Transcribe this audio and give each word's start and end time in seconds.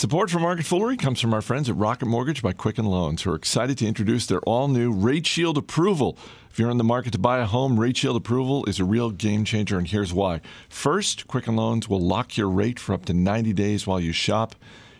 Support 0.00 0.30
for 0.30 0.38
Market 0.38 0.64
Foolery 0.64 0.96
comes 0.96 1.20
from 1.20 1.34
our 1.34 1.42
friends 1.42 1.68
at 1.68 1.76
Rocket 1.76 2.06
Mortgage 2.06 2.40
by 2.40 2.54
Quicken 2.54 2.86
Loans, 2.86 3.20
who 3.20 3.32
are 3.32 3.36
excited 3.36 3.76
to 3.76 3.86
introduce 3.86 4.24
their 4.24 4.40
all 4.40 4.66
new 4.66 4.90
Rate 4.90 5.26
Shield 5.26 5.58
approval. 5.58 6.16
If 6.50 6.58
you're 6.58 6.70
in 6.70 6.78
the 6.78 6.84
market 6.84 7.12
to 7.12 7.18
buy 7.18 7.40
a 7.40 7.44
home, 7.44 7.78
Rate 7.78 7.98
Shield 7.98 8.16
approval 8.16 8.64
is 8.64 8.80
a 8.80 8.84
real 8.86 9.10
game 9.10 9.44
changer, 9.44 9.76
and 9.76 9.86
here's 9.86 10.10
why. 10.10 10.40
First, 10.70 11.28
Quicken 11.28 11.54
Loans 11.54 11.86
will 11.86 12.00
lock 12.00 12.38
your 12.38 12.48
rate 12.48 12.80
for 12.80 12.94
up 12.94 13.04
to 13.04 13.12
90 13.12 13.52
days 13.52 13.86
while 13.86 14.00
you 14.00 14.10
shop. 14.10 14.54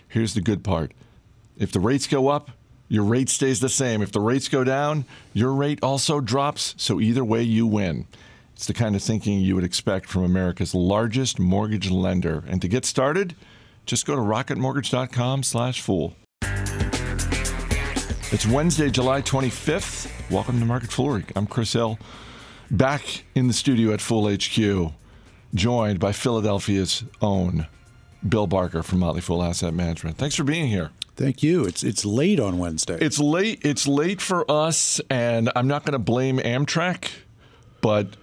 Here's 0.06 0.34
the 0.34 0.42
good 0.42 0.62
part 0.62 0.92
if 1.56 1.72
the 1.72 1.80
rates 1.80 2.06
go 2.06 2.28
up, 2.28 2.50
your 2.86 3.04
rate 3.04 3.30
stays 3.30 3.60
the 3.60 3.70
same. 3.70 4.02
If 4.02 4.12
the 4.12 4.20
rates 4.20 4.48
go 4.48 4.64
down, 4.64 5.06
your 5.32 5.54
rate 5.54 5.78
also 5.82 6.20
drops, 6.20 6.74
so 6.76 7.00
either 7.00 7.24
way, 7.24 7.42
you 7.42 7.66
win. 7.66 8.06
It's 8.52 8.66
the 8.66 8.74
kind 8.74 8.94
of 8.94 9.02
thinking 9.02 9.40
you 9.40 9.54
would 9.54 9.64
expect 9.64 10.10
from 10.10 10.24
America's 10.24 10.74
largest 10.74 11.38
mortgage 11.38 11.90
lender. 11.90 12.44
And 12.46 12.60
to 12.60 12.68
get 12.68 12.84
started, 12.84 13.34
just 13.90 14.06
go 14.06 14.14
to 14.14 14.22
rocketmortgage.com 14.22 15.42
slash 15.42 15.80
fool. 15.80 16.14
It's 18.32 18.46
Wednesday, 18.46 18.88
July 18.88 19.20
25th. 19.20 20.30
Welcome 20.30 20.60
to 20.60 20.64
Market 20.64 20.92
Foolery. 20.92 21.24
I'm 21.34 21.48
Chris 21.48 21.72
Hill, 21.72 21.98
back 22.70 23.24
in 23.34 23.48
the 23.48 23.52
studio 23.52 23.92
at 23.92 24.00
Fool 24.00 24.32
HQ, 24.32 24.92
joined 25.54 25.98
by 25.98 26.12
Philadelphia's 26.12 27.02
own 27.20 27.66
Bill 28.26 28.46
Barker 28.46 28.84
from 28.84 29.00
Motley 29.00 29.22
Fool 29.22 29.42
Asset 29.42 29.74
Management. 29.74 30.16
Thanks 30.16 30.36
for 30.36 30.44
being 30.44 30.68
here. 30.68 30.90
Thank 31.16 31.42
you. 31.42 31.64
It's 31.64 31.82
it's 31.82 32.04
late 32.04 32.38
on 32.38 32.58
Wednesday. 32.58 32.96
It's 33.00 33.18
late. 33.18 33.60
It's 33.64 33.88
late 33.88 34.20
for 34.20 34.48
us, 34.48 35.00
and 35.10 35.50
I'm 35.56 35.66
not 35.66 35.84
going 35.84 35.94
to 35.94 35.98
blame 35.98 36.38
Amtrak, 36.38 37.10
but 37.80 38.16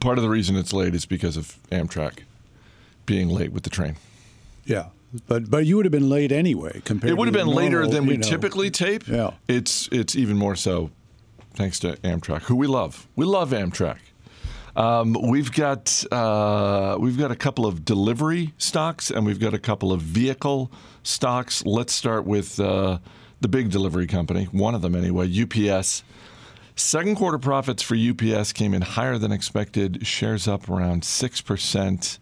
part 0.00 0.18
of 0.18 0.22
the 0.22 0.28
reason 0.28 0.54
it's 0.56 0.74
late 0.74 0.94
is 0.94 1.06
because 1.06 1.38
of 1.38 1.56
Amtrak 1.72 2.24
being 3.06 3.30
late 3.30 3.52
with 3.52 3.62
the 3.62 3.70
train. 3.70 3.96
Yeah, 4.66 4.88
but 5.26 5.50
but 5.50 5.64
you 5.66 5.76
would 5.76 5.84
have 5.84 5.92
been 5.92 6.08
late 6.08 6.32
anyway. 6.32 6.80
Compared, 6.84 7.08
to 7.08 7.08
It 7.08 7.18
would 7.18 7.28
have 7.28 7.34
been 7.34 7.46
normal, 7.46 7.62
later 7.64 7.86
than 7.86 8.06
we 8.06 8.16
know. 8.16 8.28
typically 8.28 8.70
tape. 8.70 9.06
Yeah. 9.08 9.32
It's 9.48 9.88
it's 9.92 10.14
even 10.16 10.36
more 10.36 10.56
so 10.56 10.90
thanks 11.54 11.78
to 11.80 11.96
Amtrak, 11.98 12.42
who 12.42 12.56
we 12.56 12.66
love. 12.66 13.06
We 13.16 13.24
love 13.26 13.50
Amtrak. 13.50 13.98
Um, 14.76 15.16
we've 15.28 15.50
got 15.52 16.04
uh, 16.12 16.96
we've 17.00 17.18
got 17.18 17.30
a 17.32 17.36
couple 17.36 17.66
of 17.66 17.84
delivery 17.84 18.54
stocks 18.58 19.10
and 19.10 19.26
we've 19.26 19.40
got 19.40 19.54
a 19.54 19.58
couple 19.58 19.92
of 19.92 20.00
vehicle 20.02 20.70
stocks. 21.02 21.64
Let's 21.64 21.92
start 21.92 22.26
with 22.26 22.60
uh, 22.60 22.98
the 23.40 23.48
big 23.48 23.70
delivery 23.70 24.06
company, 24.06 24.44
one 24.52 24.74
of 24.74 24.82
them 24.82 24.94
anyway, 24.94 25.26
UPS. 25.42 26.04
Second 26.76 27.16
quarter 27.16 27.38
profits 27.38 27.82
for 27.82 27.96
UPS 27.96 28.52
came 28.52 28.72
in 28.72 28.82
higher 28.82 29.18
than 29.18 29.32
expected. 29.32 30.06
Shares 30.06 30.46
up 30.46 30.68
around 30.68 31.04
six 31.04 31.40
percent. 31.40 32.20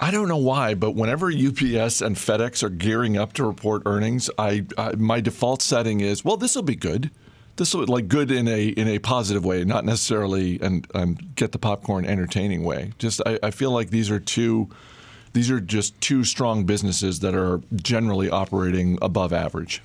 I 0.00 0.10
don't 0.10 0.28
know 0.28 0.36
why, 0.36 0.74
but 0.74 0.92
whenever 0.92 1.26
UPS 1.26 2.00
and 2.00 2.16
FedEx 2.16 2.62
are 2.62 2.68
gearing 2.68 3.16
up 3.16 3.32
to 3.34 3.44
report 3.44 3.82
earnings, 3.84 4.30
I, 4.38 4.64
I 4.76 4.92
my 4.96 5.20
default 5.20 5.60
setting 5.60 6.00
is, 6.00 6.24
well, 6.24 6.36
this 6.36 6.54
will 6.54 6.62
be 6.62 6.76
good. 6.76 7.10
This 7.56 7.74
will 7.74 7.86
like 7.86 8.06
good 8.06 8.30
in 8.30 8.46
a 8.46 8.68
in 8.68 8.86
a 8.86 9.00
positive 9.00 9.44
way, 9.44 9.64
not 9.64 9.84
necessarily 9.84 10.60
and 10.60 11.34
get 11.34 11.50
the 11.50 11.58
popcorn 11.58 12.04
entertaining 12.04 12.62
way. 12.62 12.92
Just 12.98 13.20
I, 13.26 13.40
I 13.42 13.50
feel 13.50 13.72
like 13.72 13.90
these 13.90 14.10
are 14.10 14.20
two 14.20 14.68
these 15.32 15.50
are 15.50 15.60
just 15.60 16.00
two 16.00 16.24
strong 16.24 16.64
businesses 16.64 17.20
that 17.20 17.34
are 17.34 17.60
generally 17.74 18.30
operating 18.30 18.98
above 19.02 19.32
average. 19.32 19.82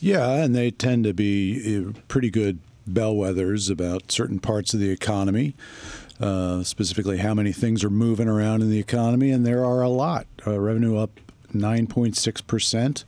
Yeah, 0.00 0.30
and 0.42 0.54
they 0.54 0.70
tend 0.70 1.04
to 1.04 1.14
be 1.14 1.76
uh, 1.76 1.92
pretty 2.08 2.30
good 2.30 2.58
bellwethers 2.88 3.70
about 3.70 4.10
certain 4.10 4.38
parts 4.38 4.74
of 4.74 4.80
the 4.80 4.90
economy, 4.90 5.54
uh, 6.20 6.62
specifically 6.62 7.18
how 7.18 7.34
many 7.34 7.52
things 7.52 7.82
are 7.82 7.90
moving 7.90 8.28
around 8.28 8.62
in 8.62 8.70
the 8.70 8.78
economy, 8.78 9.30
and 9.30 9.46
there 9.46 9.64
are 9.64 9.82
a 9.82 9.88
lot. 9.88 10.26
Uh, 10.46 10.58
revenue 10.60 10.98
up 10.98 11.18
9.6 11.54 12.46
percent 12.46 13.04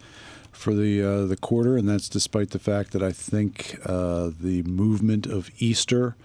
for 0.51 0.75
the 0.75 1.03
uh, 1.03 1.27
the 1.27 1.37
quarter, 1.37 1.77
and 1.77 1.89
that's 1.89 2.09
despite 2.09 2.51
the 2.51 2.59
fact 2.59 2.93
that 2.93 3.03
I 3.03 3.13
think 3.13 3.79
uh, 3.85 4.31
the 4.41 4.63
movement 4.63 5.27
of 5.27 5.51
Easter. 5.59 6.17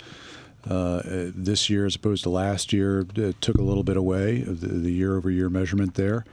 Uh, 0.67 1.02
this 1.34 1.70
year, 1.70 1.86
as 1.86 1.95
opposed 1.95 2.23
to 2.23 2.30
last 2.30 2.73
year, 2.73 3.08
uh, 3.17 3.32
took 3.40 3.56
a 3.56 3.61
little 3.61 3.84
bit 3.84 3.95
away 3.95 4.42
of 4.42 4.60
the, 4.60 4.92
year-over-year 4.92 5.50
measurement 5.50 5.94
there, 5.94 6.26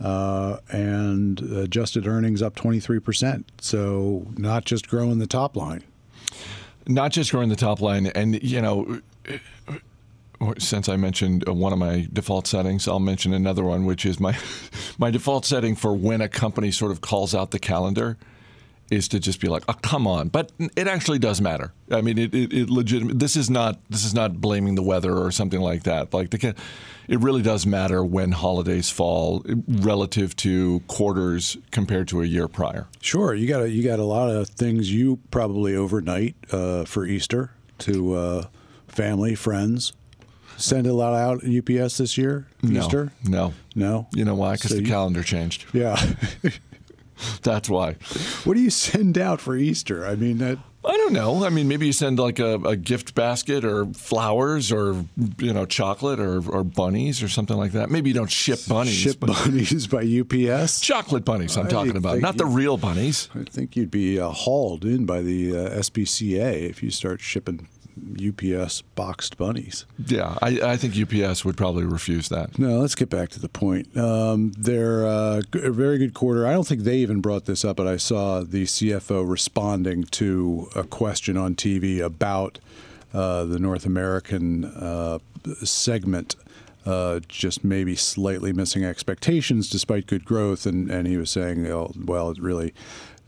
uh, 0.00 0.58
and 0.70 1.40
adjusted 1.40 2.06
earnings 2.06 2.40
up 2.40 2.54
23%. 2.54 3.42
So 3.60 4.28
not 4.36 4.64
just 4.64 4.88
growing 4.88 5.18
the 5.18 5.26
top 5.26 5.56
line. 5.56 5.82
not 6.86 7.10
just 7.10 7.32
growing 7.32 7.48
the 7.48 7.56
top 7.56 7.80
line, 7.80 8.06
and 8.06 8.40
you 8.44 8.62
know, 8.62 9.00
since 10.58 10.88
I 10.88 10.96
mentioned 10.96 11.48
uh, 11.48 11.52
one 11.52 11.72
of 11.72 11.78
my 11.78 12.08
default 12.12 12.46
settings, 12.46 12.88
I'll 12.88 13.00
mention 13.00 13.32
another 13.32 13.64
one, 13.64 13.84
which 13.84 14.06
is 14.06 14.18
my 14.20 14.36
my 14.98 15.10
default 15.10 15.44
setting 15.44 15.76
for 15.76 15.94
when 15.94 16.20
a 16.20 16.28
company 16.28 16.70
sort 16.70 16.92
of 16.92 17.00
calls 17.00 17.34
out 17.34 17.50
the 17.50 17.58
calendar 17.58 18.16
is 18.90 19.06
to 19.06 19.20
just 19.20 19.40
be 19.40 19.48
like, 19.48 19.62
oh, 19.68 19.74
come 19.82 20.06
on. 20.06 20.28
But 20.28 20.50
it 20.76 20.88
actually 20.88 21.20
does 21.20 21.40
matter. 21.40 21.72
I 21.92 22.00
mean, 22.00 22.18
it, 22.18 22.34
it, 22.34 22.52
it 22.52 22.70
legitimate. 22.70 23.18
This 23.18 23.36
is 23.36 23.48
not 23.48 23.78
this 23.88 24.04
is 24.04 24.14
not 24.14 24.40
blaming 24.40 24.74
the 24.74 24.82
weather 24.82 25.16
or 25.16 25.30
something 25.30 25.60
like 25.60 25.84
that. 25.84 26.12
Like 26.12 26.30
the, 26.30 26.54
it 27.08 27.20
really 27.20 27.42
does 27.42 27.66
matter 27.66 28.04
when 28.04 28.32
holidays 28.32 28.90
fall 28.90 29.44
relative 29.68 30.34
to 30.36 30.80
quarters 30.88 31.56
compared 31.70 32.08
to 32.08 32.22
a 32.22 32.24
year 32.24 32.48
prior. 32.48 32.88
Sure, 33.00 33.34
you 33.34 33.48
got 33.48 33.62
a, 33.62 33.70
you 33.70 33.82
got 33.82 33.98
a 33.98 34.04
lot 34.04 34.30
of 34.30 34.48
things 34.48 34.92
you 34.92 35.18
probably 35.30 35.74
overnight 35.76 36.34
uh, 36.52 36.84
for 36.84 37.06
Easter 37.06 37.52
to 37.78 38.14
uh, 38.14 38.46
family, 38.88 39.34
friends. 39.34 39.92
Send 40.60 40.86
a 40.86 40.92
lot 40.92 41.14
out 41.14 41.42
at 41.44 41.50
UPS 41.50 41.98
this 41.98 42.16
year. 42.18 42.46
No, 42.62 42.80
Easter, 42.80 43.12
no. 43.28 43.54
no. 43.74 44.06
You 44.14 44.24
know 44.24 44.34
why? 44.34 44.54
Because 44.54 44.70
So 44.70 44.76
the 44.76 44.82
you- 44.82 44.88
calendar 44.88 45.22
changed. 45.22 45.64
Yeah. 45.72 46.00
That's 47.42 47.68
why. 47.68 47.94
what 48.44 48.54
do 48.54 48.60
you 48.60 48.70
send 48.70 49.18
out 49.18 49.40
for 49.40 49.56
Easter? 49.56 50.06
I 50.06 50.14
mean, 50.14 50.38
that 50.38 50.58
I 50.82 50.96
don't 50.96 51.12
know. 51.12 51.44
I 51.44 51.50
mean, 51.50 51.68
maybe 51.68 51.84
you 51.86 51.92
send 51.92 52.18
like 52.18 52.38
a, 52.38 52.54
a 52.54 52.74
gift 52.76 53.14
basket 53.14 53.64
or 53.66 53.84
flowers 53.92 54.72
or 54.72 55.04
you 55.38 55.52
know 55.52 55.66
chocolate 55.66 56.18
or, 56.18 56.40
or 56.48 56.64
bunnies 56.64 57.22
or 57.22 57.28
something 57.28 57.56
like 57.58 57.72
that. 57.72 57.90
Maybe 57.90 58.08
you 58.08 58.14
don't 58.14 58.30
ship 58.30 58.60
bunnies. 58.66 58.94
ship 58.94 59.20
bunnies 59.20 59.86
by 59.86 60.02
UPS. 60.02 60.80
chocolate 60.80 61.26
bunnies. 61.26 61.58
I'm 61.58 61.66
I 61.66 61.68
talking 61.70 61.96
about, 61.96 62.20
not 62.20 62.38
the 62.38 62.46
real 62.46 62.78
bunnies. 62.78 63.28
I 63.34 63.44
think 63.44 63.76
you'd 63.76 63.90
be 63.90 64.18
uh, 64.18 64.30
hauled 64.30 64.86
in 64.86 65.04
by 65.04 65.20
the 65.20 65.54
uh, 65.54 65.70
SPCA 65.80 66.70
if 66.70 66.82
you 66.82 66.90
start 66.90 67.20
shipping 67.20 67.68
UPS 68.18 68.82
boxed 68.94 69.36
bunnies. 69.36 69.84
Yeah, 70.06 70.36
I, 70.42 70.60
I 70.72 70.76
think 70.76 70.94
UPS 70.96 71.44
would 71.44 71.56
probably 71.56 71.84
refuse 71.84 72.28
that. 72.28 72.58
No, 72.58 72.78
let's 72.80 72.94
get 72.94 73.10
back 73.10 73.28
to 73.30 73.40
the 73.40 73.48
point. 73.48 73.96
Um, 73.96 74.52
they're 74.58 75.06
uh, 75.06 75.42
g- 75.52 75.60
a 75.62 75.70
very 75.70 75.98
good 75.98 76.14
quarter. 76.14 76.46
I 76.46 76.52
don't 76.52 76.66
think 76.66 76.82
they 76.82 76.96
even 76.98 77.20
brought 77.20 77.44
this 77.46 77.64
up, 77.64 77.76
but 77.76 77.86
I 77.86 77.96
saw 77.96 78.40
the 78.42 78.64
CFO 78.64 79.28
responding 79.28 80.04
to 80.04 80.68
a 80.74 80.84
question 80.84 81.36
on 81.36 81.54
TV 81.54 82.00
about 82.00 82.58
uh, 83.12 83.44
the 83.44 83.58
North 83.58 83.86
American 83.86 84.64
uh, 84.64 85.18
segment. 85.62 86.36
Uh, 86.86 87.20
just 87.28 87.62
maybe 87.62 87.94
slightly 87.94 88.54
missing 88.54 88.84
expectations 88.84 89.68
despite 89.68 90.06
good 90.06 90.24
growth, 90.24 90.64
and, 90.64 90.90
and 90.90 91.06
he 91.06 91.18
was 91.18 91.30
saying, 91.30 91.62
well, 91.64 91.94
well, 92.06 92.30
it 92.30 92.38
really 92.38 92.72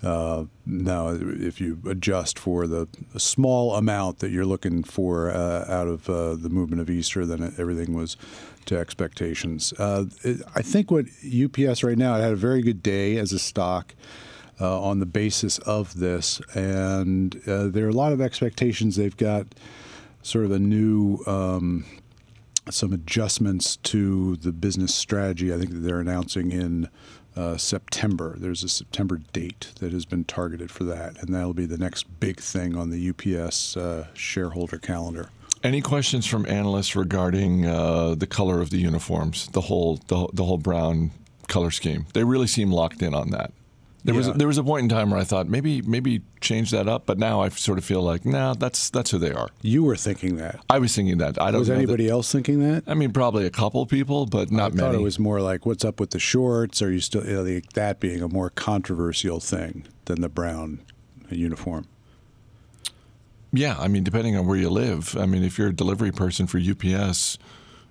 uh, 0.02 0.44
no, 0.66 1.16
if 1.20 1.60
you 1.60 1.78
adjust 1.88 2.38
for 2.38 2.66
the 2.66 2.88
small 3.16 3.76
amount 3.76 4.18
that 4.18 4.30
you're 4.30 4.46
looking 4.46 4.82
for 4.82 5.30
uh, 5.30 5.64
out 5.68 5.86
of 5.86 6.08
uh, 6.10 6.34
the 6.34 6.48
movement 6.48 6.80
of 6.80 6.90
Easter, 6.90 7.24
then 7.24 7.54
everything 7.56 7.94
was 7.94 8.16
to 8.64 8.76
expectations. 8.78 9.72
Uh, 9.78 10.06
it, 10.24 10.42
I 10.54 10.62
think 10.62 10.90
what 10.90 11.06
UPS 11.24 11.84
right 11.84 11.98
now, 11.98 12.14
had 12.14 12.32
a 12.32 12.36
very 12.36 12.62
good 12.62 12.82
day 12.82 13.16
as 13.16 13.32
a 13.32 13.38
stock. 13.38 13.94
Uh, 14.60 14.80
on 14.80 15.00
the 15.00 15.06
basis 15.06 15.58
of 15.60 15.98
this, 15.98 16.40
and 16.54 17.40
uh, 17.48 17.66
there 17.66 17.86
are 17.86 17.88
a 17.88 17.94
lot 17.94 18.12
of 18.12 18.20
expectations. 18.20 18.94
They've 18.94 19.16
got 19.16 19.46
sort 20.22 20.44
of 20.44 20.52
a 20.52 20.58
new 20.58 21.18
um, 21.26 21.84
some 22.70 22.92
adjustments 22.92 23.76
to 23.78 24.36
the 24.36 24.52
business 24.52 24.94
strategy. 24.94 25.52
I 25.52 25.58
think 25.58 25.70
that 25.70 25.80
they're 25.80 26.00
announcing 26.00 26.52
in 26.52 26.88
uh, 27.36 27.56
September. 27.56 28.36
There's 28.38 28.62
a 28.62 28.68
September 28.68 29.20
date 29.32 29.72
that 29.80 29.92
has 29.92 30.04
been 30.04 30.24
targeted 30.24 30.70
for 30.70 30.84
that, 30.84 31.20
and 31.20 31.34
that'll 31.34 31.54
be 31.54 31.66
the 31.66 31.78
next 31.78 32.04
big 32.20 32.40
thing 32.40 32.76
on 32.76 32.90
the 32.90 33.10
UPS 33.10 33.76
uh, 33.76 34.08
shareholder 34.14 34.78
calendar. 34.78 35.30
Any 35.64 35.80
questions 35.80 36.26
from 36.26 36.44
analysts 36.46 36.96
regarding 36.96 37.66
uh, 37.66 38.16
the 38.16 38.26
color 38.26 38.60
of 38.60 38.70
the 38.70 38.78
uniforms, 38.78 39.48
the 39.48 39.60
whole 39.62 40.00
the, 40.08 40.26
the 40.32 40.44
whole 40.44 40.58
brown 40.58 41.12
color 41.48 41.70
scheme? 41.70 42.06
They 42.14 42.24
really 42.24 42.48
seem 42.48 42.72
locked 42.72 43.00
in 43.02 43.14
on 43.14 43.30
that. 43.30 43.52
There 44.04 44.14
was 44.16 44.26
Yeah. 44.26 44.32
there 44.36 44.48
was 44.48 44.58
a 44.58 44.64
point 44.64 44.82
in 44.84 44.88
time 44.88 45.10
where 45.10 45.20
I 45.20 45.24
thought 45.24 45.48
maybe 45.48 45.80
maybe 45.82 46.22
change 46.40 46.72
that 46.72 46.88
up, 46.88 47.06
but 47.06 47.18
now 47.18 47.40
I 47.40 47.48
sort 47.50 47.78
of 47.78 47.84
feel 47.84 48.02
like 48.02 48.24
nah, 48.26 48.54
that's 48.54 48.90
that's 48.90 49.12
who 49.12 49.18
they 49.18 49.30
are. 49.32 49.48
You 49.62 49.84
were 49.84 49.94
thinking 49.94 50.36
that. 50.36 50.58
I 50.68 50.78
was 50.80 50.94
thinking 50.94 51.18
that. 51.18 51.40
I 51.40 51.50
don't 51.52 51.60
Was 51.60 51.68
know 51.68 51.74
that- 51.76 51.82
anybody 51.82 52.08
else 52.08 52.32
thinking 52.32 52.58
that? 52.68 52.82
I 52.88 52.94
mean, 52.94 53.12
probably 53.12 53.46
a 53.46 53.50
couple 53.50 53.86
people, 53.86 54.26
but 54.26 54.50
not 54.50 54.72
I 54.72 54.76
thought 54.76 54.90
many. 54.92 54.98
it 54.98 55.02
was 55.04 55.18
more 55.20 55.40
like, 55.40 55.64
what's 55.66 55.84
up 55.84 56.00
with 56.00 56.10
the 56.10 56.18
shorts? 56.18 56.82
Are 56.82 56.90
you 56.90 56.98
still 57.00 57.24
you 57.24 57.34
know, 57.44 57.60
that 57.74 58.00
being 58.00 58.22
a 58.22 58.28
more 58.28 58.50
controversial 58.50 59.38
thing 59.38 59.84
than 60.06 60.20
the 60.20 60.28
brown 60.28 60.80
uniform? 61.30 61.86
Yeah, 63.52 63.76
I 63.78 63.88
mean, 63.88 64.02
depending 64.02 64.36
on 64.36 64.46
where 64.46 64.56
you 64.56 64.70
live. 64.70 65.16
I 65.16 65.26
mean, 65.26 65.44
if 65.44 65.58
you're 65.58 65.68
a 65.68 65.72
delivery 65.74 66.10
person 66.10 66.46
for 66.46 66.58
UPS, 66.58 67.38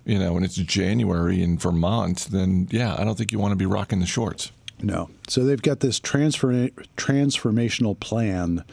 you 0.05 0.17
know, 0.17 0.35
and 0.35 0.43
it's 0.43 0.55
January 0.55 1.41
in 1.43 1.57
Vermont, 1.57 2.27
then 2.31 2.67
yeah, 2.71 2.95
I 2.97 3.03
don't 3.03 3.15
think 3.17 3.31
you 3.31 3.39
want 3.39 3.51
to 3.51 3.55
be 3.55 3.67
rocking 3.67 3.99
the 3.99 4.07
shorts. 4.07 4.51
No. 4.81 5.09
So 5.27 5.43
they've 5.43 5.61
got 5.61 5.79
this 5.79 5.99
transfer, 5.99 6.69
transformational 6.97 7.99
plan 7.99 8.63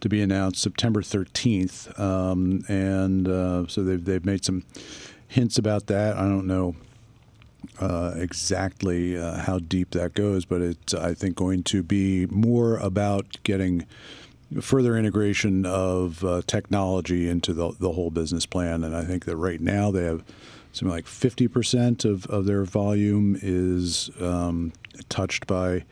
to 0.00 0.08
be 0.08 0.20
announced 0.22 0.62
September 0.62 1.02
13th, 1.02 1.98
um, 1.98 2.64
and 2.68 3.28
uh, 3.28 3.66
so 3.66 3.82
they've 3.82 4.04
they've 4.04 4.24
made 4.24 4.44
some 4.44 4.64
hints 5.26 5.58
about 5.58 5.86
that. 5.88 6.16
I 6.16 6.22
don't 6.22 6.46
know 6.46 6.76
uh, 7.80 8.14
exactly 8.16 9.18
uh, 9.18 9.38
how 9.38 9.58
deep 9.58 9.90
that 9.90 10.14
goes, 10.14 10.44
but 10.44 10.60
it's 10.60 10.94
I 10.94 11.14
think 11.14 11.36
going 11.36 11.64
to 11.64 11.82
be 11.82 12.26
more 12.26 12.76
about 12.76 13.38
getting 13.42 13.86
further 14.60 14.96
integration 14.96 15.66
of 15.66 16.24
uh, 16.24 16.42
technology 16.46 17.28
into 17.28 17.52
the 17.52 17.72
the 17.78 17.92
whole 17.92 18.10
business 18.10 18.46
plan. 18.46 18.84
And 18.84 18.96
I 18.96 19.04
think 19.04 19.24
that 19.24 19.36
right 19.36 19.60
now 19.60 19.90
they 19.90 20.04
have 20.04 20.24
something 20.78 20.94
like 20.94 21.06
50% 21.06 22.04
of, 22.04 22.26
of 22.26 22.46
their 22.46 22.64
volume 22.64 23.38
is 23.42 24.10
um, 24.20 24.72
touched 25.08 25.46
by 25.46 25.84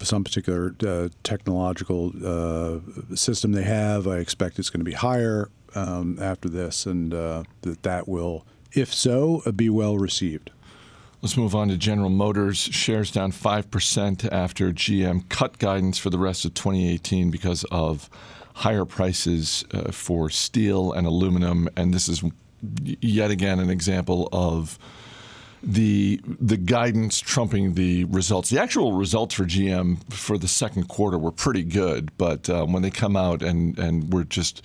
some 0.00 0.22
particular 0.22 0.74
uh, 0.86 1.08
technological 1.24 2.12
uh, 2.24 2.78
system 3.16 3.52
they 3.52 3.64
have. 3.64 4.06
I 4.06 4.18
expect 4.18 4.58
it's 4.58 4.70
going 4.70 4.80
to 4.80 4.84
be 4.84 4.92
higher 4.92 5.50
um, 5.74 6.18
after 6.20 6.48
this, 6.48 6.86
and 6.86 7.12
uh, 7.12 7.42
that 7.62 7.82
that 7.82 8.08
will, 8.08 8.46
if 8.72 8.94
so, 8.94 9.42
be 9.56 9.68
well 9.68 9.98
received. 9.98 10.50
Let's 11.20 11.36
move 11.36 11.56
on 11.56 11.66
to 11.68 11.76
General 11.76 12.10
Motors. 12.10 12.58
Shares 12.58 13.10
down 13.10 13.32
5% 13.32 14.32
after 14.32 14.70
GM 14.70 15.28
cut 15.28 15.58
guidance 15.58 15.98
for 15.98 16.10
the 16.10 16.18
rest 16.18 16.44
of 16.44 16.54
2018 16.54 17.32
because 17.32 17.64
of 17.72 18.08
higher 18.54 18.84
prices 18.84 19.64
uh, 19.72 19.90
for 19.90 20.30
steel 20.30 20.92
and 20.92 21.08
aluminum. 21.08 21.68
And 21.76 21.92
this 21.92 22.08
is 22.08 22.22
yet 22.62 23.30
again 23.30 23.60
an 23.60 23.70
example 23.70 24.28
of 24.32 24.78
the 25.62 26.20
the 26.24 26.56
guidance 26.56 27.20
trumping 27.20 27.74
the 27.74 28.04
results. 28.04 28.50
The 28.50 28.60
actual 28.60 28.92
results 28.92 29.34
for 29.34 29.44
GM 29.44 30.12
for 30.12 30.38
the 30.38 30.48
second 30.48 30.88
quarter 30.88 31.18
were 31.18 31.32
pretty 31.32 31.64
good, 31.64 32.16
but 32.16 32.48
um, 32.48 32.72
when 32.72 32.82
they 32.82 32.90
come 32.90 33.16
out 33.16 33.42
and 33.42 33.78
and 33.78 34.12
we're 34.12 34.24
just 34.24 34.64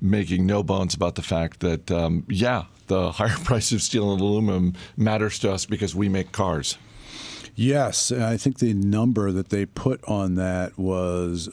making 0.00 0.46
no 0.46 0.62
bones 0.62 0.94
about 0.94 1.14
the 1.14 1.22
fact 1.22 1.60
that 1.60 1.90
um, 1.90 2.24
yeah, 2.28 2.64
the 2.86 3.12
higher 3.12 3.36
price 3.44 3.72
of 3.72 3.82
steel 3.82 4.12
and 4.12 4.20
aluminum 4.20 4.74
matters 4.96 5.38
to 5.40 5.52
us 5.52 5.66
because 5.66 5.94
we 5.94 6.08
make 6.08 6.32
cars. 6.32 6.78
Yes, 7.60 8.10
I 8.10 8.38
think 8.38 8.58
the 8.58 8.72
number 8.72 9.30
that 9.32 9.50
they 9.50 9.66
put 9.66 10.02
on 10.04 10.36
that 10.36 10.78
was 10.78 11.46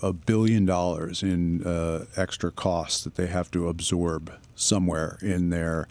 a 0.00 0.12
billion 0.12 0.64
dollars 0.64 1.24
in 1.24 1.66
uh, 1.66 2.04
extra 2.16 2.52
costs 2.52 3.02
that 3.02 3.16
they 3.16 3.26
have 3.26 3.50
to 3.50 3.68
absorb 3.68 4.32
somewhere 4.54 5.18
in 5.20 5.50
their 5.50 5.88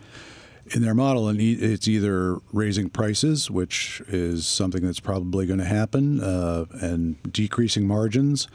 in 0.74 0.82
their 0.82 0.94
model, 0.94 1.28
and 1.28 1.42
it's 1.42 1.90
either 1.90 2.38
raising 2.54 2.90
prices, 2.90 3.52
which 3.52 4.02
is 4.08 4.48
something 4.48 4.82
that's 4.82 5.02
probably 5.02 5.46
going 5.46 5.60
to 5.60 5.66
happen, 5.66 6.22
uh, 6.22 6.64
and 6.80 7.22
decreasing 7.30 7.86
margins, 7.86 8.48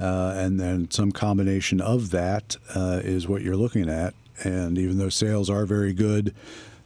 uh, 0.00 0.32
and 0.34 0.58
then 0.58 0.90
some 0.90 1.12
combination 1.12 1.80
of 1.80 2.10
that 2.10 2.56
uh, 2.74 3.00
is 3.04 3.28
what 3.28 3.42
you're 3.42 3.54
looking 3.54 3.88
at. 3.88 4.12
And 4.42 4.76
even 4.76 4.98
though 4.98 5.08
sales 5.08 5.48
are 5.48 5.66
very 5.66 5.92
good, 5.92 6.34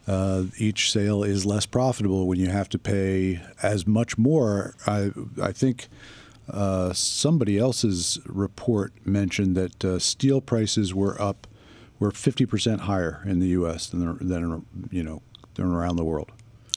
uh, 0.07 0.43
each 0.57 0.91
sale 0.91 1.23
is 1.23 1.45
less 1.45 1.65
profitable 1.65 2.27
when 2.27 2.39
you 2.39 2.49
have 2.49 2.69
to 2.69 2.79
pay 2.79 3.41
as 3.61 3.87
much 3.87 4.17
more. 4.17 4.75
I, 4.85 5.11
I 5.41 5.51
think 5.51 5.87
uh, 6.49 6.91
somebody 6.93 7.57
else's 7.57 8.19
report 8.25 8.93
mentioned 9.05 9.55
that 9.55 9.85
uh, 9.85 9.99
steel 9.99 10.41
prices 10.41 10.93
were 10.93 11.19
up, 11.21 11.47
were 11.99 12.11
50% 12.11 12.81
higher 12.81 13.21
in 13.25 13.39
the 13.39 13.47
U.S. 13.47 13.87
than, 13.87 14.17
than 14.27 14.65
you 14.91 15.03
know 15.03 15.21
than 15.55 15.65
around 15.65 15.95
the 15.95 16.03
world. 16.03 16.31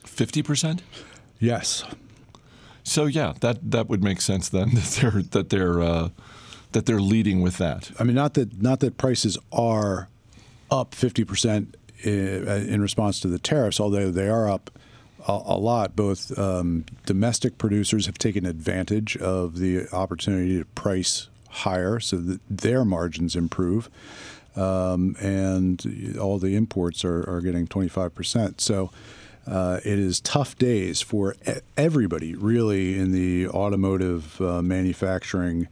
50%? 0.04 0.80
Yes. 1.38 1.84
So 2.84 3.06
yeah, 3.06 3.34
that 3.40 3.72
that 3.72 3.88
would 3.88 4.04
make 4.04 4.20
sense 4.20 4.48
then 4.48 4.70
that 4.74 4.84
they're 5.00 5.22
that 5.22 5.50
they're 5.50 5.82
uh, 5.82 6.10
that 6.72 6.86
they're 6.86 7.00
leading 7.00 7.42
with 7.42 7.58
that. 7.58 7.90
I 7.98 8.04
mean, 8.04 8.14
not 8.14 8.34
that 8.34 8.62
not 8.62 8.78
that 8.80 8.96
prices 8.96 9.36
are 9.50 10.08
up 10.70 10.94
50 10.94 11.24
percent 11.24 11.76
in 12.04 12.80
response 12.80 13.20
to 13.20 13.28
the 13.28 13.38
tariffs, 13.38 13.80
although 13.80 14.10
they 14.10 14.28
are 14.28 14.48
up 14.48 14.70
a, 15.26 15.32
a 15.32 15.58
lot. 15.58 15.96
Both 15.96 16.36
um, 16.38 16.84
domestic 17.04 17.58
producers 17.58 18.06
have 18.06 18.18
taken 18.18 18.46
advantage 18.46 19.16
of 19.16 19.58
the 19.58 19.88
opportunity 19.92 20.58
to 20.58 20.64
price 20.64 21.28
higher 21.48 22.00
so 22.00 22.16
that 22.18 22.40
their 22.50 22.84
margins 22.84 23.36
improve. 23.36 23.88
Um, 24.54 25.16
and 25.20 26.16
all 26.18 26.38
the 26.38 26.56
imports 26.56 27.04
are, 27.04 27.28
are 27.28 27.40
getting 27.42 27.66
25%. 27.66 28.60
So 28.60 28.90
uh, 29.46 29.80
it 29.84 29.98
is 29.98 30.20
tough 30.20 30.56
days 30.56 31.02
for 31.02 31.36
everybody, 31.76 32.34
really, 32.34 32.98
in 32.98 33.12
the 33.12 33.48
automotive 33.48 34.40
uh, 34.40 34.62
manufacturing 34.62 35.68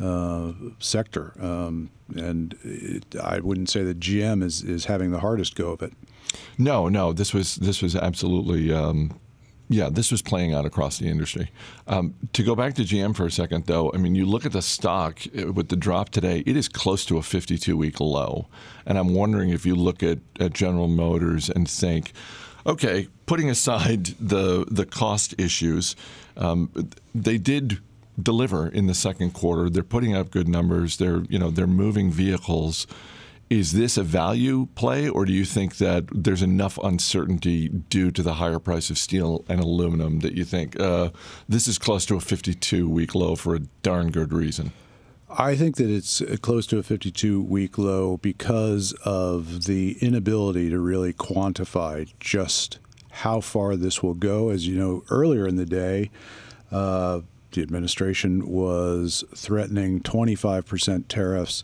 uh, 0.00 0.52
sector. 0.78 1.32
Um, 1.40 1.90
and 2.16 2.56
it, 2.62 3.16
I 3.16 3.40
wouldn't 3.40 3.70
say 3.70 3.82
that 3.84 4.00
GM 4.00 4.42
is, 4.42 4.62
is 4.62 4.86
having 4.86 5.10
the 5.10 5.20
hardest 5.20 5.54
go 5.54 5.70
of 5.70 5.82
it. 5.82 5.92
No, 6.58 6.88
no, 6.88 7.12
this 7.12 7.32
was 7.32 7.56
this 7.56 7.80
was 7.80 7.96
absolutely. 7.96 8.72
Um, 8.72 9.18
yeah, 9.70 9.90
this 9.90 10.10
was 10.10 10.22
playing 10.22 10.54
out 10.54 10.64
across 10.64 10.98
the 10.98 11.08
industry. 11.08 11.50
Um, 11.86 12.14
to 12.32 12.42
go 12.42 12.56
back 12.56 12.74
to 12.74 12.82
GM 12.82 13.14
for 13.14 13.26
a 13.26 13.30
second, 13.30 13.66
though, 13.66 13.92
I 13.92 13.98
mean, 13.98 14.14
you 14.14 14.24
look 14.24 14.46
at 14.46 14.52
the 14.52 14.62
stock 14.62 15.20
uh, 15.38 15.52
with 15.52 15.68
the 15.68 15.76
drop 15.76 16.08
today, 16.08 16.42
it 16.46 16.56
is 16.56 16.68
close 16.70 17.04
to 17.06 17.18
a 17.18 17.22
52 17.22 17.76
week 17.76 18.00
low. 18.00 18.46
And 18.86 18.96
I'm 18.96 19.12
wondering 19.12 19.50
if 19.50 19.66
you 19.66 19.76
look 19.76 20.02
at, 20.02 20.20
at 20.40 20.54
General 20.54 20.88
Motors 20.88 21.50
and 21.50 21.68
think, 21.68 22.12
okay, 22.66 23.08
putting 23.26 23.50
aside 23.50 24.06
the, 24.18 24.64
the 24.70 24.86
cost 24.86 25.34
issues, 25.36 25.96
um, 26.38 26.70
they 27.14 27.36
did 27.36 27.78
deliver 28.20 28.68
in 28.68 28.86
the 28.86 28.94
second 28.94 29.32
quarter. 29.32 29.70
They're 29.70 29.82
putting 29.82 30.14
up 30.14 30.30
good 30.30 30.48
numbers. 30.48 30.96
They're 30.96 31.22
you 31.28 31.38
know 31.38 31.50
they're 31.50 31.66
moving 31.66 32.10
vehicles. 32.10 32.86
Is 33.50 33.72
this 33.72 33.96
a 33.96 34.02
value 34.02 34.66
play, 34.74 35.08
or 35.08 35.24
do 35.24 35.32
you 35.32 35.46
think 35.46 35.78
that 35.78 36.04
there's 36.12 36.42
enough 36.42 36.78
uncertainty 36.84 37.68
due 37.68 38.10
to 38.10 38.22
the 38.22 38.34
higher 38.34 38.58
price 38.58 38.90
of 38.90 38.98
steel 38.98 39.42
and 39.48 39.58
aluminum 39.58 40.20
that 40.20 40.34
you 40.34 40.44
think 40.44 40.78
uh, 40.78 41.08
this 41.48 41.66
is 41.66 41.78
close 41.78 42.04
to 42.06 42.16
a 42.16 42.20
52 42.20 42.86
week 42.86 43.14
low 43.14 43.36
for 43.36 43.54
a 43.54 43.60
darn 43.82 44.10
good 44.10 44.34
reason? 44.34 44.72
I 45.30 45.56
think 45.56 45.76
that 45.76 45.90
it's 45.90 46.22
close 46.40 46.66
to 46.68 46.78
a 46.78 46.82
52 46.82 47.42
week 47.42 47.78
low 47.78 48.18
because 48.18 48.92
of 49.04 49.64
the 49.64 49.96
inability 50.00 50.68
to 50.70 50.78
really 50.78 51.12
quantify 51.12 52.12
just 52.20 52.78
how 53.10 53.40
far 53.40 53.76
this 53.76 54.02
will 54.02 54.14
go. 54.14 54.48
As 54.48 54.66
you 54.66 54.76
know, 54.76 55.04
earlier 55.10 55.46
in 55.46 55.56
the 55.56 55.66
day, 55.66 56.10
uh, 56.70 57.20
the 57.52 57.62
administration 57.62 58.46
was 58.46 59.24
threatening 59.34 60.00
25% 60.00 61.08
tariffs 61.08 61.62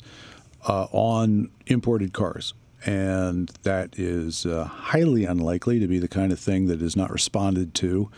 uh, 0.66 0.86
on 0.92 1.50
imported 1.66 2.12
cars. 2.12 2.54
And 2.86 3.48
that 3.62 3.98
is 3.98 4.44
uh, 4.44 4.64
highly 4.64 5.24
unlikely 5.24 5.78
to 5.80 5.86
be 5.86 5.98
the 5.98 6.08
kind 6.08 6.32
of 6.32 6.38
thing 6.38 6.66
that 6.66 6.82
is 6.82 6.96
not 6.96 7.10
responded 7.10 7.74
to 7.76 8.10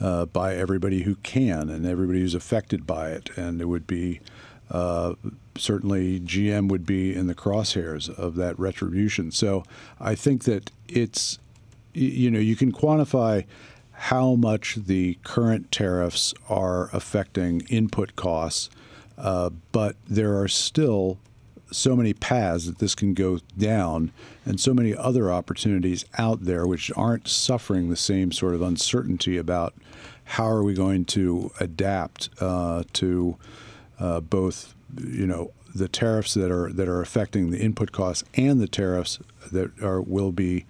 uh, 0.00 0.26
by 0.26 0.56
everybody 0.56 1.02
who 1.02 1.16
can 1.16 1.68
and 1.68 1.86
everybody 1.86 2.20
who's 2.20 2.34
affected 2.34 2.86
by 2.86 3.10
it. 3.10 3.30
And 3.36 3.60
it 3.60 3.66
would 3.66 3.86
be 3.86 4.20
uh, 4.70 5.14
certainly 5.56 6.20
GM 6.20 6.68
would 6.68 6.84
be 6.84 7.14
in 7.14 7.26
the 7.26 7.34
crosshairs 7.34 8.08
of 8.18 8.34
that 8.36 8.58
retribution. 8.58 9.30
So 9.30 9.64
I 10.00 10.14
think 10.14 10.44
that 10.44 10.70
it's, 10.88 11.38
you 11.94 12.30
know, 12.30 12.40
you 12.40 12.56
can 12.56 12.72
quantify 12.72 13.44
how 14.02 14.36
much 14.36 14.76
the 14.76 15.18
current 15.24 15.72
tariffs 15.72 16.32
are 16.48 16.88
affecting 16.92 17.62
input 17.68 18.14
costs, 18.14 18.70
uh, 19.18 19.50
but 19.72 19.96
there 20.06 20.40
are 20.40 20.46
still 20.46 21.18
so 21.72 21.96
many 21.96 22.14
paths 22.14 22.66
that 22.66 22.78
this 22.78 22.94
can 22.94 23.12
go 23.12 23.40
down 23.58 24.12
and 24.46 24.60
so 24.60 24.72
many 24.72 24.94
other 24.94 25.32
opportunities 25.32 26.04
out 26.16 26.44
there 26.44 26.64
which 26.64 26.92
aren't 26.96 27.26
suffering 27.26 27.90
the 27.90 27.96
same 27.96 28.30
sort 28.30 28.54
of 28.54 28.62
uncertainty 28.62 29.36
about 29.36 29.74
how 30.24 30.46
are 30.46 30.62
we 30.62 30.74
going 30.74 31.04
to 31.04 31.50
adapt 31.58 32.30
uh, 32.40 32.84
to 32.92 33.36
uh, 33.98 34.20
both 34.20 34.76
you 35.02 35.26
know 35.26 35.50
the 35.74 35.88
tariffs 35.88 36.34
that 36.34 36.52
are 36.52 36.72
that 36.72 36.88
are 36.88 37.02
affecting 37.02 37.50
the 37.50 37.58
input 37.58 37.90
costs 37.90 38.22
and 38.34 38.60
the 38.60 38.68
tariffs 38.68 39.18
that 39.50 39.70
are 39.82 40.00
will 40.00 40.32
be 40.32 40.64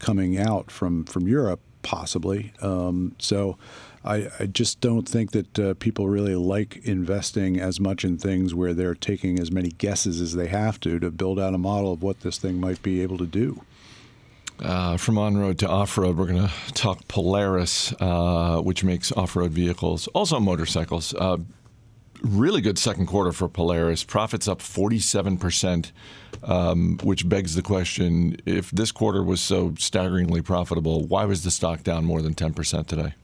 coming 0.00 0.36
out 0.36 0.70
from 0.70 1.04
from 1.04 1.28
Europe 1.28 1.60
possibly. 1.82 2.52
Um, 2.62 3.14
so 3.18 3.58
I, 4.04 4.28
I, 4.40 4.46
just 4.46 4.80
don't 4.80 5.08
think 5.08 5.32
that 5.32 5.58
uh, 5.58 5.74
people 5.74 6.08
really 6.08 6.34
like 6.34 6.80
investing 6.84 7.60
as 7.60 7.78
much 7.78 8.04
in 8.04 8.18
things 8.18 8.54
where 8.54 8.74
they're 8.74 8.94
taking 8.94 9.38
as 9.38 9.52
many 9.52 9.70
guesses 9.70 10.20
as 10.20 10.34
they 10.34 10.48
have 10.48 10.80
to 10.80 10.98
to 10.98 11.10
build 11.10 11.38
out 11.38 11.54
a 11.54 11.58
model 11.58 11.92
of 11.92 12.02
what 12.02 12.20
this 12.20 12.38
thing 12.38 12.58
might 12.60 12.82
be 12.82 13.00
able 13.02 13.18
to 13.18 13.26
do. 13.26 13.62
Uh, 14.60 14.96
from 14.96 15.18
on 15.18 15.36
road 15.36 15.58
to 15.58 15.68
off 15.68 15.98
road, 15.98 16.16
we're 16.16 16.26
going 16.26 16.46
to 16.46 16.72
talk 16.74 17.06
Polaris, 17.08 17.92
uh, 18.00 18.60
which 18.60 18.84
makes 18.84 19.10
off 19.12 19.34
road 19.34 19.50
vehicles, 19.50 20.06
also 20.08 20.38
motorcycles. 20.38 21.14
Really 22.22 22.60
good 22.60 22.78
second 22.78 23.06
quarter 23.06 23.32
for 23.32 23.48
Polaris. 23.48 24.04
Profits 24.04 24.46
up 24.46 24.60
47%, 24.60 25.90
um, 26.44 26.98
which 27.02 27.28
begs 27.28 27.56
the 27.56 27.62
question 27.62 28.36
if 28.46 28.70
this 28.70 28.92
quarter 28.92 29.22
was 29.22 29.40
so 29.40 29.74
staggeringly 29.78 30.40
profitable, 30.40 31.04
why 31.04 31.24
was 31.24 31.42
the 31.42 31.50
stock 31.50 31.82
down 31.82 32.04
more 32.04 32.22
than 32.22 32.34
10% 32.34 32.86
today? 32.86 33.14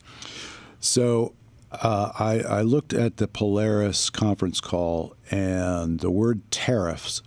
So 0.81 1.35
uh, 1.71 2.11
I, 2.19 2.41
I, 2.41 2.63
looked 2.63 2.93
at 2.93 3.19
the 3.19 3.29
Polaris 3.29 4.11
conference 4.11 4.61
call, 4.61 5.15
and 5.31 6.01
the 6.01 6.11
word 6.11 6.51
tariffs 6.51 7.23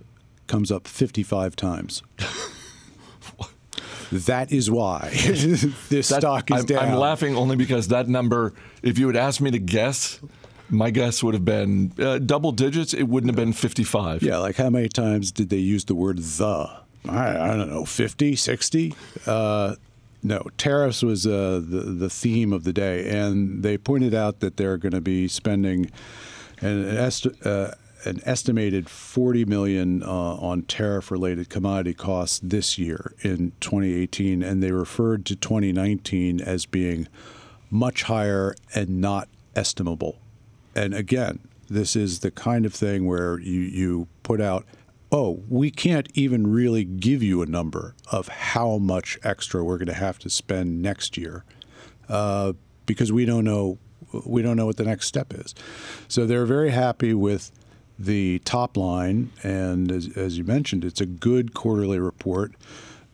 comes 0.48 0.72
up 0.72 0.88
55 0.88 1.56
times. 1.56 2.01
that 4.12 4.51
is 4.51 4.70
why 4.70 5.10
this 5.13 6.10
that, 6.10 6.20
stock 6.20 6.51
is 6.51 6.62
I'm, 6.62 6.66
down. 6.66 6.90
I'm 6.90 6.98
laughing 6.98 7.36
only 7.36 7.56
because 7.56 7.90
that 7.90 8.08
number, 8.08 8.54
if 8.84 8.98
you 8.98 9.08
had 9.08 9.16
asked 9.16 9.42
me 9.42 9.51
to 9.51 9.60
guess, 9.60 10.20
my 10.72 10.90
guess 10.90 11.22
would 11.22 11.34
have 11.34 11.46
been 11.46 11.92
uh, 12.00 12.18
double 12.18 12.51
digits. 12.51 12.94
It 12.94 13.04
wouldn't 13.04 13.30
have 13.30 13.36
been 13.36 13.54
55. 13.54 14.24
Yeah, 14.24 14.38
like 14.38 14.56
how 14.56 14.70
many 14.70 14.90
times 14.90 15.32
did 15.32 15.50
they 15.50 15.58
use 15.58 15.86
the 15.86 15.96
word 15.96 16.20
the? 16.20 16.70
I, 17.08 17.51
I 17.51 17.58
don't 17.58 17.70
know, 17.70 17.86
50, 17.86 18.36
60? 18.36 18.96
Uh, 19.25 19.75
no, 20.24 20.48
tariffs 20.58 21.01
was 21.01 21.25
uh, 21.25 21.62
the, 21.63 21.82
the 21.82 22.10
theme 22.10 22.54
of 22.54 22.63
the 22.63 22.74
day. 22.74 23.10
And 23.10 23.63
they 23.63 23.78
pointed 23.78 24.13
out 24.13 24.40
that 24.40 24.58
they're 24.58 24.78
going 24.78 24.94
to 24.94 25.01
be 25.01 25.28
spending 25.28 25.92
an, 26.62 26.86
est- 26.98 27.46
uh, 27.46 27.72
an 28.06 28.22
estimated 28.24 28.88
40 28.88 29.46
million 29.46 30.04
uh, 30.04 30.08
on 30.08 30.62
tariff-related 30.63 31.50
commodity 31.50 31.94
costs 31.96 32.40
this 32.42 32.78
year 32.78 33.13
in 33.22 33.51
2018, 33.62 34.44
and 34.44 34.62
they 34.62 34.72
referred 34.72 35.25
to 35.25 35.36
2019 35.36 36.40
as 36.40 36.66
being 36.66 37.08
much 37.70 38.04
higher 38.04 38.56
and 38.75 39.01
not 39.01 39.28
estimable 39.56 40.21
and 40.75 40.94
again, 40.94 41.40
this 41.70 41.96
is 41.96 42.20
the 42.20 42.32
kind 42.32 42.66
of 42.66 42.74
thing 42.74 43.06
where 43.06 43.40
you, 43.40 43.62
you 43.62 44.08
put 44.24 44.42
out, 44.42 44.66
oh, 45.12 45.44
we 45.50 45.72
can't 45.72 46.10
even 46.13 46.48
really 46.48 46.84
give 46.84 47.24
you 47.24 47.42
a 47.42 47.46
number 47.46 47.96
of 48.12 48.28
how 48.28 48.78
much 48.78 49.18
extra 49.24 49.63
we're 49.63 49.78
going 49.78 49.88
to 49.88 49.94
have 49.94 50.20
to 50.20 50.30
spend 50.30 50.82
next 50.82 51.18
year 51.18 51.44
uh, 52.10 52.54
because 52.86 53.12
we 53.12 53.25
don't 53.25 53.46
know 53.46 53.78
we 54.25 54.42
don't 54.42 54.58
know 54.58 54.66
what 54.66 54.78
the 54.78 54.84
next 54.84 55.08
step 55.08 55.34
is. 55.34 55.56
So 56.08 56.25
they're 56.25 56.46
very 56.46 56.72
happy 56.72 57.13
with 57.13 57.51
the 57.98 58.40
top 58.40 58.78
line, 58.78 59.32
and 59.44 59.92
as, 59.92 60.18
as 60.18 60.38
you 60.38 60.44
mentioned, 60.44 60.84
it's 60.84 61.01
a 61.01 61.06
good 61.06 61.54
quarterly 61.54 62.00
report. 62.00 62.54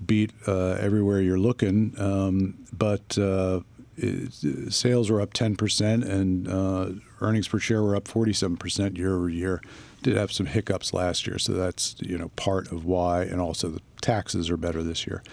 Beat 0.03 0.31
uh, 0.47 0.77
everywhere 0.79 1.21
you're 1.21 1.39
looking, 1.39 1.93
um, 1.99 2.65
but 2.71 3.17
uh, 3.17 3.61
it, 3.95 4.31
sales 4.71 5.09
were 5.09 5.21
up 5.21 5.33
10%, 5.33 6.07
and 6.07 6.47
uh, 6.47 6.89
earnings 7.21 7.47
per 7.47 7.59
share 7.59 7.81
were 7.81 7.95
up 7.95 8.05
47% 8.05 8.97
year 8.97 9.15
over 9.15 9.29
year. 9.29 9.61
Did 10.03 10.15
have 10.15 10.31
some 10.31 10.45
hiccups 10.45 10.93
last 10.93 11.25
year, 11.25 11.39
so 11.39 11.53
that's 11.53 11.95
you 11.99 12.17
know 12.17 12.29
part 12.35 12.71
of 12.71 12.85
why, 12.85 13.23
and 13.23 13.41
also 13.41 13.69
the 13.69 13.81
taxes 14.01 14.49
are 14.49 14.57
better 14.57 14.83
this 14.83 15.07
year. 15.07 15.23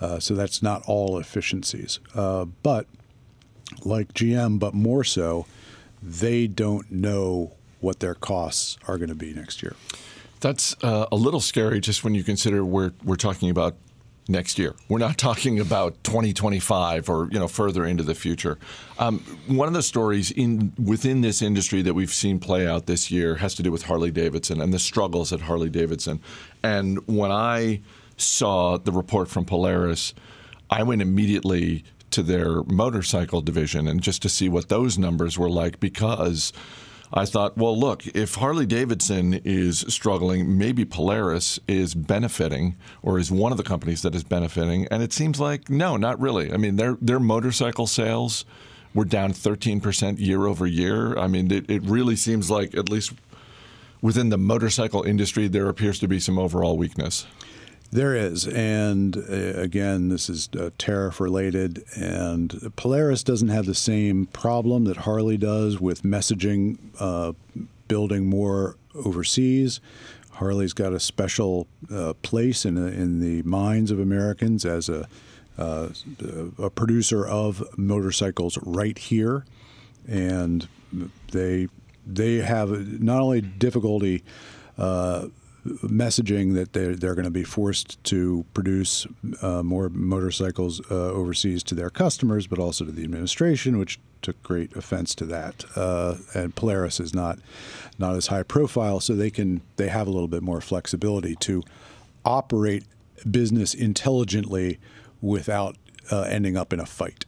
Uh, 0.00 0.18
so 0.18 0.34
that's 0.34 0.62
not 0.62 0.82
all 0.86 1.18
efficiencies, 1.18 2.00
uh, 2.14 2.44
but 2.62 2.86
like 3.84 4.12
GM, 4.12 4.58
but 4.58 4.74
more 4.74 5.04
so, 5.04 5.46
they 6.02 6.46
don't 6.46 6.90
know 6.90 7.52
what 7.80 8.00
their 8.00 8.14
costs 8.14 8.76
are 8.86 8.98
going 8.98 9.08
to 9.08 9.14
be 9.14 9.32
next 9.32 9.62
year. 9.62 9.74
That's 10.40 10.76
uh, 10.82 11.06
a 11.12 11.16
little 11.16 11.40
scary, 11.40 11.80
just 11.80 12.04
when 12.04 12.14
you 12.14 12.24
consider 12.24 12.64
we're 12.64 12.92
we're 13.04 13.16
talking 13.16 13.48
about 13.48 13.76
next 14.28 14.58
year. 14.58 14.74
We're 14.88 14.98
not 14.98 15.18
talking 15.18 15.58
about 15.58 16.02
2025 16.04 17.08
or 17.08 17.28
you 17.30 17.38
know 17.38 17.48
further 17.48 17.84
into 17.84 18.02
the 18.02 18.14
future. 18.14 18.58
Um, 18.98 19.20
one 19.46 19.68
of 19.68 19.74
the 19.74 19.82
stories 19.82 20.30
in 20.30 20.72
within 20.82 21.20
this 21.20 21.42
industry 21.42 21.82
that 21.82 21.94
we've 21.94 22.12
seen 22.12 22.38
play 22.38 22.66
out 22.66 22.86
this 22.86 23.10
year 23.10 23.36
has 23.36 23.54
to 23.56 23.62
do 23.62 23.72
with 23.72 23.84
Harley 23.84 24.10
Davidson 24.10 24.60
and 24.60 24.72
the 24.72 24.78
struggles 24.78 25.32
at 25.32 25.42
Harley 25.42 25.70
Davidson. 25.70 26.20
And 26.62 27.06
when 27.06 27.32
I 27.32 27.80
saw 28.16 28.78
the 28.78 28.92
report 28.92 29.28
from 29.28 29.44
Polaris, 29.44 30.14
I 30.70 30.82
went 30.82 31.02
immediately 31.02 31.84
to 32.12 32.22
their 32.22 32.62
motorcycle 32.64 33.40
division 33.40 33.88
and 33.88 34.02
just 34.02 34.22
to 34.22 34.28
see 34.28 34.48
what 34.48 34.68
those 34.68 34.98
numbers 34.98 35.38
were 35.38 35.50
like 35.50 35.80
because 35.80 36.52
I 37.14 37.26
thought, 37.26 37.58
well, 37.58 37.78
look, 37.78 38.06
if 38.08 38.36
Harley 38.36 38.64
Davidson 38.64 39.34
is 39.44 39.80
struggling, 39.88 40.56
maybe 40.56 40.84
Polaris 40.84 41.60
is 41.68 41.94
benefiting 41.94 42.76
or 43.02 43.18
is 43.18 43.30
one 43.30 43.52
of 43.52 43.58
the 43.58 43.64
companies 43.64 44.00
that 44.02 44.14
is 44.14 44.24
benefiting. 44.24 44.86
And 44.90 45.02
it 45.02 45.12
seems 45.12 45.38
like, 45.38 45.68
no, 45.68 45.98
not 45.98 46.18
really. 46.18 46.52
I 46.52 46.56
mean, 46.56 46.76
their, 46.76 46.96
their 47.02 47.20
motorcycle 47.20 47.86
sales 47.86 48.46
were 48.94 49.04
down 49.04 49.32
13% 49.32 50.18
year 50.18 50.46
over 50.46 50.66
year. 50.66 51.16
I 51.18 51.26
mean, 51.26 51.50
it, 51.50 51.68
it 51.68 51.82
really 51.82 52.16
seems 52.16 52.50
like, 52.50 52.74
at 52.74 52.88
least 52.88 53.12
within 54.00 54.30
the 54.30 54.38
motorcycle 54.38 55.02
industry, 55.02 55.48
there 55.48 55.68
appears 55.68 55.98
to 56.00 56.08
be 56.08 56.18
some 56.18 56.38
overall 56.38 56.78
weakness. 56.78 57.26
There 57.92 58.16
is, 58.16 58.48
and 58.48 59.18
uh, 59.18 59.60
again, 59.60 60.08
this 60.08 60.30
is 60.30 60.48
uh, 60.58 60.70
tariff 60.78 61.20
related, 61.20 61.84
and 61.94 62.72
Polaris 62.74 63.22
doesn't 63.22 63.48
have 63.48 63.66
the 63.66 63.74
same 63.74 64.24
problem 64.26 64.84
that 64.84 64.96
Harley 64.98 65.36
does 65.36 65.78
with 65.78 66.02
messaging, 66.02 66.78
uh, 66.98 67.34
building 67.88 68.24
more 68.24 68.76
overseas. 68.94 69.80
Harley's 70.30 70.72
got 70.72 70.94
a 70.94 71.00
special 71.00 71.66
uh, 71.92 72.14
place 72.22 72.64
in 72.64 72.78
in 72.78 73.20
the 73.20 73.42
minds 73.42 73.90
of 73.90 74.00
Americans 74.00 74.64
as 74.64 74.88
a 74.88 75.06
uh, 75.58 75.90
a 76.58 76.70
producer 76.70 77.26
of 77.26 77.62
motorcycles 77.76 78.56
right 78.62 78.96
here, 78.96 79.44
and 80.08 80.66
they 81.32 81.68
they 82.06 82.36
have 82.36 83.02
not 83.02 83.20
only 83.20 83.42
difficulty 83.42 84.24
uh, 84.78 85.26
messaging 85.64 86.54
that 86.54 86.72
they're, 86.72 86.96
they're 86.96 87.14
going 87.14 87.24
to 87.24 87.30
be 87.30 87.44
forced 87.44 88.02
to 88.04 88.44
produce 88.52 89.06
uh, 89.40 89.62
more 89.62 89.88
motorcycles 89.88 90.80
uh, 90.90 90.94
overseas 90.94 91.62
to 91.62 91.74
their 91.74 91.90
customers, 91.90 92.46
but 92.46 92.58
also 92.58 92.84
to 92.84 92.92
the 92.92 93.04
administration, 93.04 93.78
which 93.78 94.00
took 94.22 94.40
great 94.42 94.74
offense 94.76 95.14
to 95.14 95.24
that. 95.26 95.64
Uh, 95.76 96.16
and 96.34 96.54
Polaris 96.54 97.00
is 97.00 97.14
not 97.14 97.38
not 97.98 98.14
as 98.16 98.28
high 98.28 98.42
profile, 98.42 99.00
so 99.00 99.14
they 99.14 99.30
can 99.30 99.60
they 99.76 99.88
have 99.88 100.06
a 100.06 100.10
little 100.10 100.28
bit 100.28 100.42
more 100.42 100.60
flexibility 100.60 101.36
to 101.36 101.62
operate 102.24 102.84
business 103.30 103.74
intelligently 103.74 104.78
without 105.20 105.76
uh, 106.10 106.22
ending 106.22 106.56
up 106.56 106.72
in 106.72 106.80
a 106.80 106.86
fight. 106.86 107.24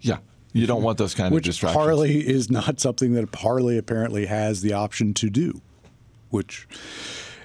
Yeah, 0.00 0.18
you 0.52 0.66
don't 0.66 0.82
want 0.82 0.98
those 0.98 1.14
kind 1.14 1.34
Which 1.34 1.46
of 1.46 1.52
distractions. 1.52 1.82
Harley 1.82 2.26
is 2.26 2.50
not 2.50 2.80
something 2.80 3.14
that 3.14 3.34
Harley 3.34 3.78
apparently 3.78 4.26
has 4.26 4.60
the 4.60 4.74
option 4.74 5.14
to 5.14 5.30
do 5.30 5.62
which 6.34 6.66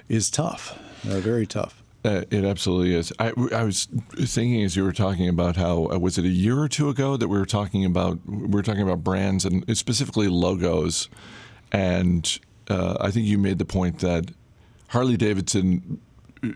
is 0.08 0.30
tough, 0.30 0.76
uh, 1.08 1.20
very 1.20 1.46
tough. 1.46 1.82
Uh, 2.04 2.24
it 2.30 2.44
absolutely 2.44 2.94
is. 2.94 3.12
I, 3.18 3.28
I, 3.54 3.62
was 3.62 3.86
thinking 4.16 4.64
as 4.64 4.74
you 4.74 4.82
were 4.82 4.92
talking 4.92 5.28
about 5.28 5.56
how 5.56 5.90
uh, 5.90 5.98
was 5.98 6.18
it 6.18 6.24
a 6.24 6.28
year 6.28 6.58
or 6.58 6.66
two 6.66 6.88
ago 6.88 7.16
that 7.16 7.28
we 7.28 7.38
were 7.38 7.46
talking 7.46 7.84
about 7.84 8.18
we 8.26 8.48
were 8.48 8.62
talking 8.62 8.82
about 8.82 9.04
brands 9.04 9.44
and 9.44 9.64
specifically 9.76 10.26
logos, 10.26 11.08
and 11.70 12.40
uh, 12.68 12.96
I 13.00 13.10
think 13.10 13.26
you 13.26 13.38
made 13.38 13.58
the 13.58 13.64
point 13.64 14.00
that 14.00 14.32
Harley 14.88 15.16
Davidson 15.16 16.00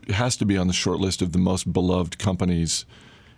has 0.08 0.36
to 0.38 0.44
be 0.44 0.56
on 0.56 0.66
the 0.66 0.72
short 0.72 0.98
list 0.98 1.22
of 1.22 1.32
the 1.32 1.38
most 1.38 1.72
beloved 1.72 2.18
companies 2.18 2.84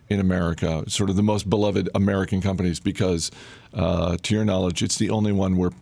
in 0.08 0.20
America, 0.20 0.84
sort 0.88 1.10
of 1.10 1.16
the 1.16 1.22
most 1.22 1.50
beloved 1.50 1.88
American 1.94 2.40
companies, 2.40 2.80
because 2.80 3.30
uh, 3.74 4.16
to 4.22 4.34
your 4.34 4.44
knowledge, 4.44 4.82
it's 4.82 4.96
the 4.96 5.10
only 5.10 5.32
one 5.32 5.56
where 5.56 5.72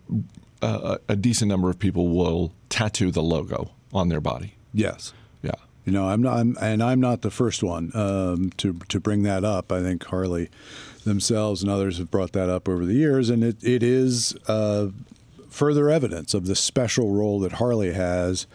a 1.09 1.17
decent 1.17 1.49
number 1.49 1.71
of 1.71 1.79
people 1.79 2.09
will 2.09 2.53
tattoo 2.69 3.11
the 3.11 3.23
logo 3.23 3.71
on 3.93 4.09
their 4.09 4.21
body. 4.21 4.55
Yes. 4.73 5.13
Yeah. 5.43 5.53
You 5.85 5.93
know, 5.93 6.09
I'm 6.09 6.23
not, 6.23 6.39
I'm, 6.39 6.57
and 6.61 6.83
I'm 6.83 7.01
not 7.01 7.23
the 7.23 7.31
first 7.31 7.63
one 7.63 7.91
um, 7.95 8.51
to 8.57 8.75
to 8.89 9.01
bring 9.01 9.23
that 9.25 9.45
up. 9.45 9.71
I 9.71 9.83
think 9.83 10.05
Harley 10.05 10.49
themselves 11.05 11.63
and 11.63 11.71
others 11.71 11.99
have 11.99 12.11
brought 12.11 12.33
that 12.33 12.49
up 12.49 12.69
over 12.69 12.87
the 12.87 12.95
years, 12.95 13.29
and 13.31 13.45
it 13.45 13.63
it 13.63 13.83
is 13.83 14.35
uh, 14.49 14.89
further 15.51 15.91
evidence 15.91 16.35
of 16.35 16.47
the 16.47 16.57
special 16.57 17.11
role 17.13 17.39
that 17.41 17.53
Harley 17.53 17.93
has 17.93 18.47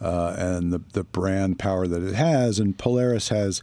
uh, 0.00 0.34
and 0.36 0.72
the 0.72 0.80
the 0.92 1.04
brand 1.04 1.58
power 1.58 1.86
that 1.86 2.02
it 2.02 2.14
has, 2.14 2.58
and 2.58 2.76
Polaris 2.76 3.30
has 3.30 3.62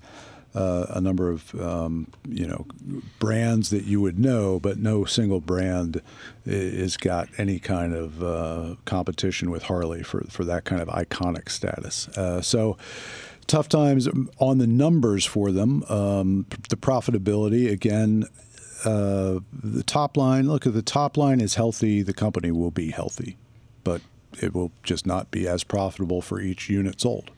uh, 0.54 0.86
a 0.90 1.02
number 1.02 1.30
of 1.30 1.60
um, 1.60 2.08
you 2.28 2.48
know 2.48 2.66
brands 3.20 3.70
that 3.70 3.86
you 3.86 4.02
would 4.02 4.20
know, 4.20 4.60
but 4.60 4.78
no 4.78 5.06
single 5.06 5.40
brand 5.40 6.02
is 6.46 6.98
got 6.98 7.30
any 7.38 7.60
kind 7.60 7.94
of 7.94 8.24
uh, 8.24 8.76
competition 8.86 9.52
with 9.52 9.64
Harley 9.64 10.04
for 10.04 10.24
for 10.30 10.44
that 10.44 10.66
kind 10.66 10.82
of 10.82 10.88
iconic 10.90 11.50
status. 11.50 12.08
Uh, 12.10 12.42
so. 12.42 12.78
Tough 13.48 13.68
times 13.68 14.08
on 14.38 14.60
the 14.60 14.68
numbers 14.68 15.26
for 15.26 15.52
them. 15.52 15.84
Um, 15.90 16.46
the 16.70 16.78
profitability, 16.78 17.70
again, 17.70 18.26
uh, 18.86 19.40
the 19.52 19.84
top 19.86 20.16
line. 20.16 20.48
Look, 20.48 20.66
if 20.66 20.74
the 20.74 20.82
top 20.82 21.18
line 21.18 21.42
is 21.42 21.56
healthy, 21.56 22.02
the 22.02 22.14
company 22.14 22.52
will 22.52 22.72
be 22.72 22.92
healthy, 22.92 23.38
but 23.84 24.02
it 24.40 24.54
will 24.54 24.72
just 24.84 25.06
not 25.06 25.32
be 25.32 25.48
as 25.48 25.64
profitable 25.64 26.22
for 26.22 26.40
each 26.40 26.70
unit 26.70 27.02
sold. 27.02 27.32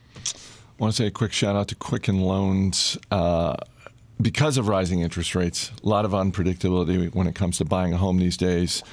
I 0.80 0.84
want 0.84 0.96
to 0.96 1.04
say 1.04 1.08
a 1.08 1.12
quick 1.12 1.34
shout 1.34 1.56
out 1.56 1.68
to 1.68 1.76
Quicken 1.76 2.22
Loans. 2.22 2.98
Uh, 3.12 3.56
because 4.20 4.58
of 4.58 4.68
rising 4.68 5.02
interest 5.02 5.36
rates, 5.36 5.72
a 5.84 5.88
lot 5.88 6.04
of 6.04 6.12
unpredictability 6.12 7.14
when 7.14 7.28
it 7.28 7.36
comes 7.36 7.60
to 7.60 7.66
buying 7.66 7.94
a 7.94 7.98
home 7.98 8.18
these 8.18 8.38
days. 8.38 8.84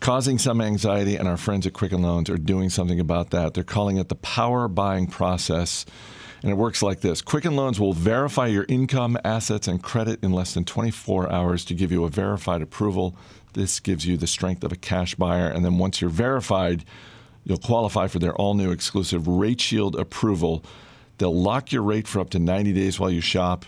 causing 0.00 0.38
some 0.38 0.62
anxiety, 0.62 1.16
and 1.16 1.28
our 1.28 1.36
friends 1.36 1.66
at 1.66 1.74
Quicken 1.74 2.02
Loans 2.02 2.30
are 2.30 2.38
doing 2.38 2.70
something 2.70 2.98
about 2.98 3.30
that. 3.30 3.52
They're 3.54 3.62
calling 3.62 3.98
it 3.98 4.08
the 4.08 4.14
power 4.16 4.66
buying 4.66 5.06
process. 5.06 5.84
And 6.42 6.50
it 6.50 6.54
works 6.54 6.82
like 6.82 7.00
this 7.00 7.22
Quicken 7.22 7.54
Loans 7.54 7.78
will 7.78 7.92
verify 7.92 8.46
your 8.48 8.64
income, 8.68 9.16
assets, 9.24 9.68
and 9.68 9.80
credit 9.80 10.24
in 10.24 10.32
less 10.32 10.54
than 10.54 10.64
24 10.64 11.30
hours 11.30 11.64
to 11.66 11.74
give 11.74 11.92
you 11.92 12.04
a 12.04 12.08
verified 12.08 12.62
approval. 12.62 13.14
This 13.52 13.78
gives 13.78 14.04
you 14.04 14.16
the 14.16 14.26
strength 14.26 14.64
of 14.64 14.72
a 14.72 14.76
cash 14.76 15.14
buyer. 15.14 15.46
And 15.48 15.64
then 15.64 15.78
once 15.78 16.00
you're 16.00 16.10
verified, 16.10 16.84
you'll 17.44 17.58
qualify 17.58 18.08
for 18.08 18.18
their 18.18 18.34
all 18.34 18.54
new 18.54 18.72
exclusive 18.72 19.28
Rate 19.28 19.60
Shield 19.60 19.94
approval. 19.94 20.64
They'll 21.20 21.38
lock 21.38 21.70
your 21.70 21.82
rate 21.82 22.08
for 22.08 22.18
up 22.18 22.30
to 22.30 22.38
90 22.38 22.72
days 22.72 22.98
while 22.98 23.10
you 23.10 23.20
shop. 23.20 23.66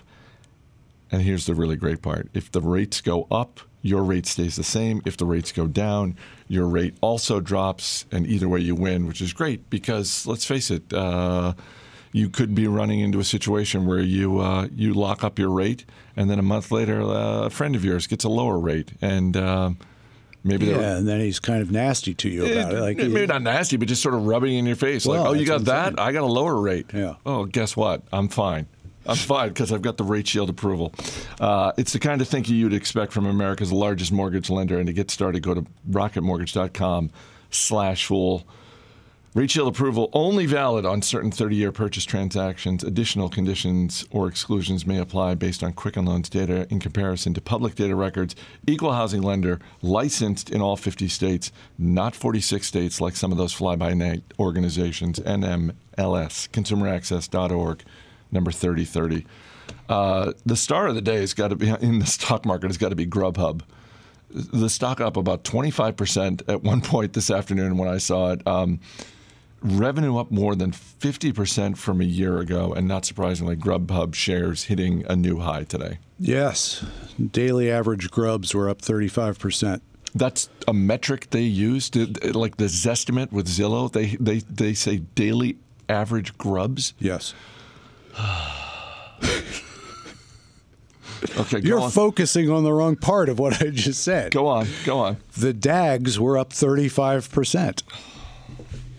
And 1.10 1.20
here's 1.20 1.44
the 1.44 1.54
really 1.54 1.76
great 1.76 2.00
part 2.00 2.30
if 2.32 2.50
the 2.50 2.62
rates 2.62 3.02
go 3.02 3.26
up, 3.30 3.60
your 3.82 4.02
rate 4.02 4.24
stays 4.24 4.56
the 4.56 4.64
same. 4.64 5.02
If 5.04 5.18
the 5.18 5.26
rates 5.26 5.52
go 5.52 5.66
down, 5.66 6.16
your 6.48 6.66
rate 6.66 6.96
also 7.02 7.40
drops. 7.40 8.06
And 8.10 8.26
either 8.26 8.48
way, 8.48 8.60
you 8.60 8.74
win, 8.74 9.06
which 9.06 9.20
is 9.20 9.34
great 9.34 9.68
because 9.68 10.26
let's 10.26 10.46
face 10.46 10.70
it, 10.70 10.94
uh, 10.94 11.52
you 12.10 12.30
could 12.30 12.54
be 12.54 12.66
running 12.66 13.00
into 13.00 13.20
a 13.20 13.24
situation 13.24 13.84
where 13.84 14.00
you 14.00 14.40
uh, 14.40 14.68
you 14.74 14.94
lock 14.94 15.22
up 15.22 15.38
your 15.38 15.50
rate, 15.50 15.84
and 16.16 16.30
then 16.30 16.38
a 16.38 16.42
month 16.42 16.70
later, 16.70 17.02
uh, 17.02 17.46
a 17.46 17.50
friend 17.50 17.76
of 17.76 17.84
yours 17.84 18.06
gets 18.06 18.24
a 18.24 18.30
lower 18.30 18.58
rate, 18.58 18.92
and 19.02 19.36
uh, 19.36 19.72
maybe 20.44 20.66
yeah, 20.66 20.96
and 20.96 21.06
then 21.08 21.20
he's 21.20 21.40
kind 21.40 21.62
of 21.62 21.70
nasty 21.70 22.14
to 22.14 22.28
you 22.28 22.44
about 22.46 22.72
it. 22.72 22.80
Like 22.80 22.96
maybe 22.96 23.26
not 23.26 23.42
nasty, 23.42 23.76
but 23.76 23.88
just 23.88 24.02
sort 24.02 24.14
of 24.14 24.26
rubbing 24.26 24.54
in 24.54 24.66
your 24.66 24.76
face, 24.76 25.06
Well, 25.06 25.22
like, 25.22 25.30
"Oh, 25.30 25.32
you 25.34 25.46
got 25.46 25.64
that? 25.66 25.98
I 25.98 26.12
got 26.12 26.22
a 26.22 26.26
lower 26.26 26.60
rate." 26.60 26.86
Yeah. 26.92 27.14
Oh, 27.26 27.44
guess 27.44 27.76
what? 27.76 28.02
I'm 28.12 28.28
fine. 28.28 28.66
I'm 29.04 29.16
fine 29.16 29.48
because 29.48 29.72
I've 29.72 29.82
got 29.82 29.96
the 29.96 30.04
rate 30.04 30.28
shield 30.28 30.48
approval. 30.48 30.94
Uh, 31.40 31.72
it's 31.76 31.92
the 31.92 31.98
kind 31.98 32.20
of 32.20 32.28
thinking 32.28 32.54
you'd 32.54 32.72
expect 32.72 33.12
from 33.12 33.26
America's 33.26 33.72
largest 33.72 34.12
mortgage 34.12 34.48
lender. 34.48 34.78
And 34.78 34.86
to 34.86 34.92
get 34.92 35.10
started, 35.10 35.42
go 35.42 35.54
to 35.54 35.66
rocketmortgage.com 35.90 37.10
shield 39.46 39.68
approval 39.68 40.10
only 40.12 40.44
valid 40.44 40.84
on 40.84 41.00
certain 41.00 41.30
30-year 41.30 41.72
purchase 41.72 42.04
transactions. 42.04 42.84
Additional 42.84 43.30
conditions 43.30 44.06
or 44.10 44.28
exclusions 44.28 44.86
may 44.86 44.98
apply 44.98 45.34
based 45.34 45.62
on 45.62 45.72
Quicken 45.72 46.04
Loans 46.04 46.28
data 46.28 46.66
in 46.70 46.78
comparison 46.78 47.32
to 47.34 47.40
public 47.40 47.74
data 47.74 47.96
records. 47.96 48.36
Equal 48.66 48.92
housing 48.92 49.22
lender, 49.22 49.58
licensed 49.80 50.50
in 50.50 50.60
all 50.60 50.76
50 50.76 51.08
states, 51.08 51.50
not 51.78 52.14
46 52.14 52.66
states 52.66 53.00
like 53.00 53.16
some 53.16 53.32
of 53.32 53.38
those 53.38 53.54
fly-by-night 53.54 54.22
organizations. 54.38 55.18
NMLS, 55.20 55.72
consumeraccess.org, 56.50 57.82
number 58.30 58.52
3030. 58.52 59.26
Uh, 59.88 60.32
the 60.44 60.56
star 60.56 60.88
of 60.88 60.94
the 60.94 61.00
day 61.00 61.16
has 61.16 61.32
got 61.32 61.48
to 61.48 61.56
be 61.56 61.68
in 61.80 62.00
the 62.00 62.06
stock 62.06 62.44
market 62.44 62.66
has 62.66 62.76
got 62.76 62.90
to 62.90 62.96
be 62.96 63.06
Grubhub. 63.06 63.62
The 64.30 64.68
stock 64.68 65.00
up 65.00 65.16
about 65.16 65.44
25% 65.44 66.42
at 66.48 66.62
one 66.62 66.80
point 66.82 67.14
this 67.14 67.30
afternoon 67.30 67.78
when 67.78 67.88
I 67.88 67.98
saw 67.98 68.32
it. 68.32 68.46
Um, 68.46 68.80
revenue 69.62 70.16
up 70.18 70.30
more 70.30 70.54
than 70.54 70.72
50% 70.72 71.76
from 71.76 72.00
a 72.00 72.04
year 72.04 72.38
ago, 72.38 72.72
and 72.72 72.86
not 72.88 73.04
surprisingly, 73.04 73.56
Grubhub 73.56 74.14
shares 74.14 74.64
hitting 74.64 75.04
a 75.08 75.16
new 75.16 75.38
high 75.38 75.64
today. 75.64 75.98
yes, 76.18 76.84
daily 77.30 77.70
average 77.70 78.10
grubs 78.10 78.54
were 78.54 78.68
up 78.68 78.82
35 78.82 79.38
percent. 79.38 79.82
That's 80.14 80.50
a 80.68 80.74
metric 80.74 81.28
they 81.30 81.40
use, 81.42 81.88
to, 81.90 82.06
like 82.32 82.56
the 82.58 82.66
Zestimate 82.66 83.32
with 83.32 83.46
Zillow. 83.48 83.90
They 83.90 84.16
they 84.16 84.38
they 84.40 84.74
say 84.74 84.98
daily 84.98 85.56
average 85.88 86.36
grubs. 86.36 86.92
Yes, 86.98 87.32
Okay, 91.38 91.60
go 91.60 91.68
you're 91.68 91.80
on. 91.80 91.90
focusing 91.92 92.50
on 92.50 92.64
the 92.64 92.72
wrong 92.72 92.96
part 92.96 93.28
of 93.28 93.38
what 93.38 93.62
I 93.62 93.70
just 93.70 94.02
said. 94.02 94.32
go 94.32 94.48
on, 94.48 94.66
go 94.84 94.98
on. 94.98 95.18
The 95.38 95.52
DAGs 95.52 96.18
were 96.18 96.36
up 96.36 96.52
35 96.52 97.30
percent. 97.30 97.84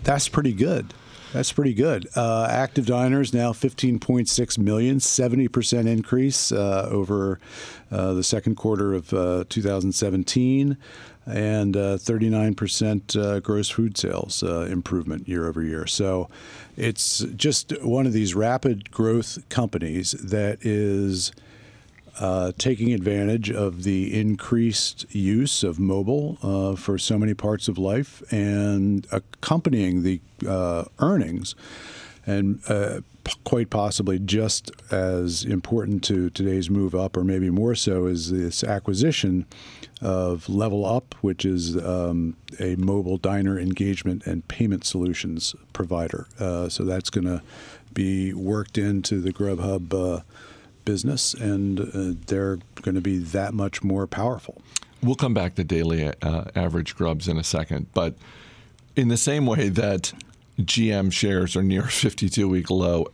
That's 0.04 0.28
pretty 0.28 0.52
good. 0.52 0.92
That's 1.32 1.50
pretty 1.50 1.74
good. 1.74 2.06
Uh, 2.14 2.46
active 2.48 2.86
diners 2.86 3.34
now 3.34 3.52
15.6 3.52 4.58
million, 4.58 5.00
70 5.00 5.48
percent 5.48 5.88
increase 5.88 6.52
uh, 6.52 6.88
over 6.90 7.40
uh, 7.90 8.12
the 8.12 8.22
second 8.22 8.54
quarter 8.54 8.94
of 8.94 9.12
uh, 9.12 9.44
2017, 9.48 10.76
and 11.26 11.76
uh, 11.76 11.96
39 11.96 12.54
percent 12.54 13.16
uh, 13.16 13.40
gross 13.40 13.68
food 13.68 13.98
sales 13.98 14.44
uh, 14.44 14.68
improvement 14.70 15.26
year 15.26 15.48
over 15.48 15.60
year. 15.62 15.86
So 15.88 16.28
it's 16.76 17.20
just 17.34 17.72
one 17.82 18.06
of 18.06 18.12
these 18.12 18.34
rapid 18.34 18.92
growth 18.92 19.38
companies 19.48 20.12
that 20.12 20.64
is 20.64 21.32
uh, 22.20 22.52
taking 22.58 22.92
advantage 22.92 23.50
of 23.50 23.82
the 23.82 24.18
increased 24.18 25.06
use 25.14 25.64
of 25.64 25.78
mobile 25.78 26.38
uh, 26.42 26.76
for 26.76 26.98
so 26.98 27.18
many 27.18 27.34
parts 27.34 27.68
of 27.68 27.78
life 27.78 28.22
and 28.32 29.06
accompanying 29.10 30.02
the 30.02 30.20
uh, 30.48 30.84
earnings, 31.00 31.54
and 32.26 32.60
uh, 32.68 33.00
quite 33.44 33.70
possibly 33.70 34.18
just 34.18 34.70
as 34.92 35.44
important 35.44 36.04
to 36.04 36.30
today's 36.30 36.70
move 36.70 36.94
up, 36.94 37.16
or 37.16 37.24
maybe 37.24 37.50
more 37.50 37.74
so, 37.74 38.06
is 38.06 38.30
this 38.30 38.62
acquisition 38.62 39.46
of 40.00 40.48
Level 40.48 40.84
Up, 40.84 41.14
which 41.20 41.44
is 41.44 41.76
um, 41.76 42.36
a 42.60 42.76
mobile 42.76 43.16
diner 43.16 43.58
engagement 43.58 44.26
and 44.26 44.46
payment 44.48 44.84
solutions 44.84 45.54
provider. 45.72 46.26
Uh, 46.38 46.68
so 46.68 46.84
that's 46.84 47.10
going 47.10 47.24
to 47.24 47.42
be 47.94 48.32
worked 48.34 48.76
into 48.76 49.20
the 49.20 49.32
Grubhub. 49.32 50.22
Business, 50.84 51.34
and 51.34 51.80
uh, 51.80 52.18
they're 52.26 52.58
going 52.82 52.94
to 52.94 53.00
be 53.00 53.18
that 53.18 53.54
much 53.54 53.82
more 53.82 54.06
powerful. 54.06 54.60
We'll 55.02 55.14
come 55.14 55.34
back 55.34 55.54
to 55.56 55.64
daily 55.64 56.12
uh, 56.22 56.44
average 56.54 56.94
grubs 56.94 57.28
in 57.28 57.38
a 57.38 57.44
second, 57.44 57.86
but 57.94 58.16
in 58.96 59.08
the 59.08 59.16
same 59.16 59.46
way 59.46 59.68
that 59.68 60.12
GM 60.60 61.12
shares 61.12 61.56
are 61.56 61.62
near 61.62 61.82
52 61.82 62.48
week 62.48 62.70
low, 62.70 63.06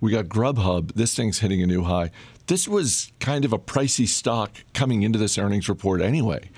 we 0.00 0.10
got 0.10 0.26
Grubhub. 0.26 0.94
This 0.94 1.14
thing's 1.14 1.40
hitting 1.40 1.62
a 1.62 1.66
new 1.66 1.84
high. 1.84 2.10
This 2.46 2.66
was 2.66 3.12
kind 3.20 3.44
of 3.44 3.52
a 3.52 3.58
pricey 3.58 4.08
stock 4.08 4.52
coming 4.72 5.02
into 5.02 5.18
this 5.18 5.38
earnings 5.38 5.68
report 5.68 6.00
anyway. 6.00 6.50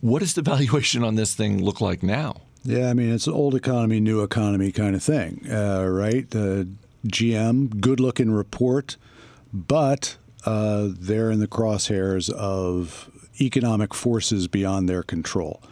What 0.00 0.20
does 0.20 0.34
the 0.34 0.42
valuation 0.42 1.04
on 1.04 1.16
this 1.16 1.34
thing 1.34 1.62
look 1.62 1.80
like 1.80 2.02
now? 2.02 2.42
Yeah, 2.62 2.90
I 2.90 2.94
mean 2.94 3.12
it's 3.12 3.26
an 3.26 3.32
old 3.32 3.54
economy, 3.54 4.00
new 4.00 4.22
economy 4.22 4.72
kind 4.72 4.94
of 4.94 5.02
thing, 5.02 5.46
uh, 5.50 5.86
right? 5.86 6.26
Uh, 6.34 6.64
GM, 7.06 7.80
good 7.80 8.00
looking 8.00 8.30
report, 8.30 8.96
but 9.52 10.16
uh, 10.44 10.88
they're 10.90 11.30
in 11.30 11.40
the 11.40 11.48
crosshairs 11.48 12.30
of 12.30 13.10
economic 13.40 13.94
forces 13.94 14.48
beyond 14.48 14.88
their 14.88 15.02
control. 15.02 15.62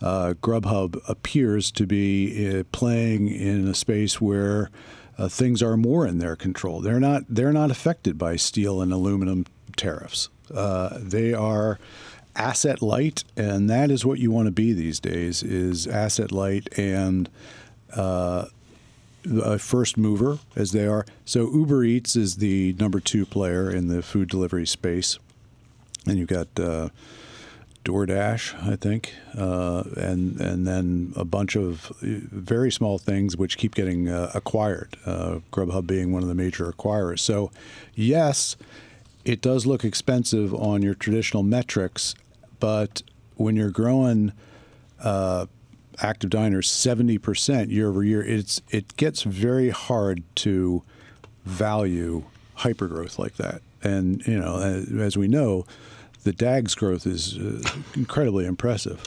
Uh, 0.00 0.34
Grubhub 0.42 0.98
appears 1.08 1.70
to 1.72 1.86
be 1.86 2.48
uh, 2.48 2.64
playing 2.72 3.28
in 3.28 3.68
a 3.68 3.74
space 3.74 4.20
where 4.20 4.70
uh, 5.18 5.28
things 5.28 5.62
are 5.62 5.76
more 5.76 6.06
in 6.06 6.18
their 6.18 6.36
control. 6.36 6.80
They're 6.80 7.00
not. 7.00 7.24
They're 7.28 7.52
not 7.52 7.70
affected 7.70 8.16
by 8.16 8.36
steel 8.36 8.80
and 8.80 8.92
aluminum 8.92 9.44
tariffs. 9.76 10.30
Uh, 10.54 10.96
they 10.98 11.34
are 11.34 11.78
asset 12.34 12.80
light, 12.80 13.24
and 13.36 13.68
that 13.68 13.90
is 13.90 14.06
what 14.06 14.18
you 14.18 14.30
want 14.30 14.46
to 14.46 14.52
be 14.52 14.72
these 14.72 14.98
days. 14.98 15.42
Is 15.42 15.86
asset 15.86 16.32
light 16.32 16.68
and 16.78 17.28
uh, 17.94 18.46
a 19.24 19.58
first 19.58 19.96
mover 19.96 20.38
as 20.56 20.72
they 20.72 20.86
are. 20.86 21.04
So 21.24 21.50
Uber 21.50 21.84
Eats 21.84 22.16
is 22.16 22.36
the 22.36 22.74
number 22.78 23.00
two 23.00 23.26
player 23.26 23.70
in 23.70 23.88
the 23.88 24.02
food 24.02 24.28
delivery 24.28 24.66
space, 24.66 25.18
and 26.06 26.18
you've 26.18 26.28
got 26.28 26.48
uh, 26.58 26.88
DoorDash, 27.84 28.70
I 28.70 28.76
think, 28.76 29.14
uh, 29.36 29.84
and 29.96 30.40
and 30.40 30.66
then 30.66 31.12
a 31.16 31.24
bunch 31.24 31.56
of 31.56 31.92
very 32.00 32.70
small 32.70 32.98
things 32.98 33.36
which 33.36 33.56
keep 33.56 33.74
getting 33.74 34.08
uh, 34.08 34.30
acquired. 34.34 34.96
Uh, 35.06 35.40
Grubhub 35.52 35.86
being 35.86 36.12
one 36.12 36.22
of 36.22 36.28
the 36.28 36.34
major 36.34 36.70
acquirers. 36.70 37.20
So, 37.20 37.50
yes, 37.94 38.56
it 39.24 39.40
does 39.40 39.66
look 39.66 39.84
expensive 39.84 40.54
on 40.54 40.82
your 40.82 40.94
traditional 40.94 41.42
metrics, 41.42 42.14
but 42.58 43.02
when 43.36 43.56
you're 43.56 43.70
growing 43.70 44.32
uh, 45.02 45.46
active 46.00 46.30
diners 46.30 46.68
70% 46.68 47.70
year 47.70 47.88
over 47.88 48.02
year, 48.02 48.22
it's 48.22 48.60
it 48.70 48.96
gets 48.96 49.22
very 49.22 49.70
hard 49.70 50.22
to 50.36 50.82
value 51.44 52.24
hypergrowth 52.58 53.18
like 53.18 53.36
that. 53.36 53.62
And 53.82 54.26
you 54.26 54.38
know, 54.38 54.58
as, 54.58 55.16
we 55.16 55.28
know, 55.28 55.64
the 56.24 56.32
DAG's 56.32 56.74
growth 56.74 57.06
is 57.06 57.38
uh, 57.38 57.62
incredibly 57.94 58.46
impressive. 58.46 59.02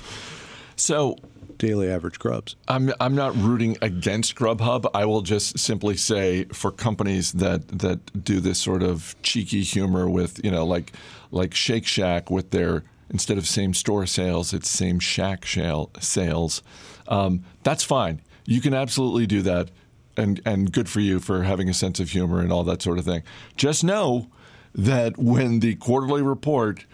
So 0.75 1.17
Daily 1.57 1.89
average 1.89 2.19
grubs. 2.19 2.55
I'm 2.67 2.91
I'm 2.99 3.15
not 3.15 3.35
rooting 3.37 3.77
against 3.81 4.35
Grubhub. 4.35 4.89
I 4.93 5.05
will 5.05 5.21
just 5.21 5.59
simply 5.59 5.95
say 5.95 6.43
for 6.45 6.71
companies 6.71 7.31
that 7.33 7.67
that 7.79 8.23
do 8.23 8.39
this 8.39 8.59
sort 8.59 8.83
of 8.83 9.15
cheeky 9.23 9.61
humor 9.61 10.09
with 10.09 10.43
you 10.43 10.51
know 10.51 10.65
like 10.65 10.91
like 11.31 11.53
Shake 11.53 11.85
Shack 11.85 12.29
with 12.29 12.51
their 12.51 12.83
instead 13.13 13.37
of 13.37 13.47
same 13.47 13.73
store 13.73 14.05
sales, 14.05 14.53
it's 14.53 14.69
same 14.69 14.99
Shack 14.99 15.45
sales. 15.45 16.63
Um, 17.07 17.43
that's 17.63 17.83
fine. 17.83 18.21
You 18.45 18.59
can 18.59 18.73
absolutely 18.73 19.25
do 19.25 19.41
that, 19.43 19.69
and 20.17 20.41
and 20.45 20.71
good 20.71 20.89
for 20.89 20.99
you 20.99 21.19
for 21.19 21.43
having 21.43 21.69
a 21.69 21.73
sense 21.73 21.99
of 21.99 22.09
humor 22.09 22.41
and 22.41 22.51
all 22.51 22.63
that 22.65 22.81
sort 22.81 22.99
of 22.99 23.05
thing. 23.05 23.23
Just 23.55 23.83
know 23.83 24.27
that 24.75 25.17
when 25.17 25.59
the 25.59 25.75
quarterly 25.75 26.21
report 26.21 26.85